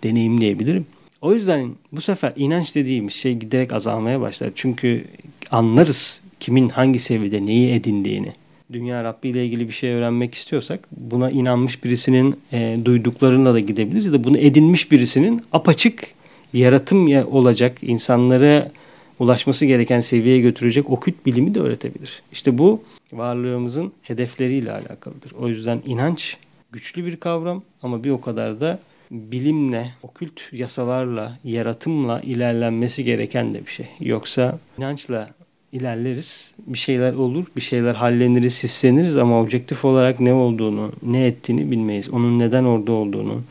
deneyimleyebilirim. 0.02 0.86
O 1.22 1.32
yüzden 1.32 1.70
bu 1.92 2.00
sefer 2.00 2.32
inanç 2.36 2.74
dediğimiz 2.74 3.14
şey 3.14 3.34
giderek 3.34 3.72
azalmaya 3.72 4.20
başlar. 4.20 4.50
Çünkü 4.54 5.04
anlarız 5.50 6.20
kimin 6.40 6.68
hangi 6.68 6.98
seviyede 6.98 7.46
neyi 7.46 7.74
edindiğini. 7.74 8.32
Dünya 8.72 9.04
Rabbi 9.04 9.28
ile 9.28 9.46
ilgili 9.46 9.68
bir 9.68 9.72
şey 9.72 9.90
öğrenmek 9.90 10.34
istiyorsak 10.34 10.80
buna 10.96 11.30
inanmış 11.30 11.84
birisinin 11.84 12.36
e, 12.52 12.78
duyduklarına 12.84 13.54
da 13.54 13.60
gidebiliriz 13.60 14.06
ya 14.06 14.12
da 14.12 14.24
bunu 14.24 14.38
edinmiş 14.38 14.92
birisinin 14.92 15.42
apaçık 15.52 16.06
yaratım 16.52 17.26
olacak 17.26 17.78
insanlara 17.82 18.72
ulaşması 19.18 19.66
gereken 19.66 20.00
seviyeye 20.00 20.40
götürecek 20.40 20.90
okült 20.90 21.26
bilimi 21.26 21.54
de 21.54 21.60
öğretebilir. 21.60 22.22
İşte 22.32 22.58
bu 22.58 22.82
varlığımızın 23.18 23.92
hedefleriyle 24.02 24.72
alakalıdır. 24.72 25.32
O 25.32 25.48
yüzden 25.48 25.82
inanç 25.86 26.36
güçlü 26.72 27.06
bir 27.06 27.16
kavram 27.16 27.62
ama 27.82 28.04
bir 28.04 28.10
o 28.10 28.20
kadar 28.20 28.60
da 28.60 28.78
bilimle, 29.10 29.90
okült 30.02 30.40
yasalarla, 30.52 31.38
yaratımla 31.44 32.20
ilerlenmesi 32.20 33.04
gereken 33.04 33.54
de 33.54 33.66
bir 33.66 33.70
şey. 33.70 33.86
Yoksa 34.00 34.58
inançla 34.78 35.30
ilerleriz. 35.72 36.52
Bir 36.66 36.78
şeyler 36.78 37.12
olur, 37.12 37.46
bir 37.56 37.60
şeyler 37.60 37.94
halleniriz, 37.94 38.62
hisleniriz 38.62 39.16
ama 39.16 39.40
objektif 39.40 39.84
olarak 39.84 40.20
ne 40.20 40.32
olduğunu, 40.32 40.92
ne 41.02 41.26
ettiğini 41.26 41.70
bilmeyiz. 41.70 42.10
Onun 42.10 42.38
neden 42.38 42.64
orada 42.64 42.92
olduğunu, 42.92 43.42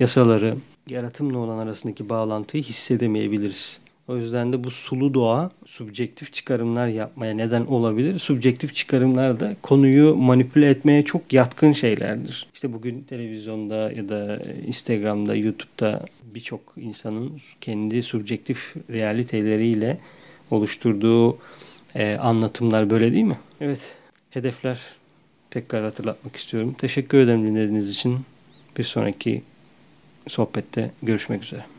yasaları, 0.00 0.56
yaratımla 0.88 1.38
olan 1.38 1.58
arasındaki 1.58 2.08
bağlantıyı 2.08 2.62
hissedemeyebiliriz. 2.62 3.78
O 4.08 4.16
yüzden 4.16 4.52
de 4.52 4.64
bu 4.64 4.70
sulu 4.70 5.14
doğa 5.14 5.50
subjektif 5.66 6.32
çıkarımlar 6.32 6.86
yapmaya 6.86 7.34
neden 7.34 7.66
olabilir. 7.66 8.18
Subjektif 8.18 8.74
çıkarımlar 8.74 9.40
da 9.40 9.56
konuyu 9.62 10.14
manipüle 10.14 10.70
etmeye 10.70 11.04
çok 11.04 11.32
yatkın 11.32 11.72
şeylerdir. 11.72 12.48
İşte 12.54 12.72
bugün 12.72 13.02
televizyonda 13.02 13.92
ya 13.92 14.08
da 14.08 14.40
Instagram'da, 14.66 15.34
YouTube'da 15.34 16.06
birçok 16.34 16.60
insanın 16.76 17.32
kendi 17.60 18.02
subjektif 18.02 18.74
realiteleriyle 18.90 19.98
oluşturduğu 20.50 21.38
e, 21.94 22.16
anlatımlar 22.16 22.90
böyle 22.90 23.12
değil 23.12 23.24
mi? 23.24 23.38
Evet, 23.60 23.94
hedefler 24.30 24.80
tekrar 25.50 25.84
hatırlatmak 25.84 26.36
istiyorum. 26.36 26.74
Teşekkür 26.78 27.18
ederim 27.18 27.46
dinlediğiniz 27.46 27.90
için. 27.90 28.18
Bir 28.78 28.84
sonraki 28.84 29.42
sohbette 30.28 30.90
görüşmek 31.02 31.42
üzere. 31.42 31.75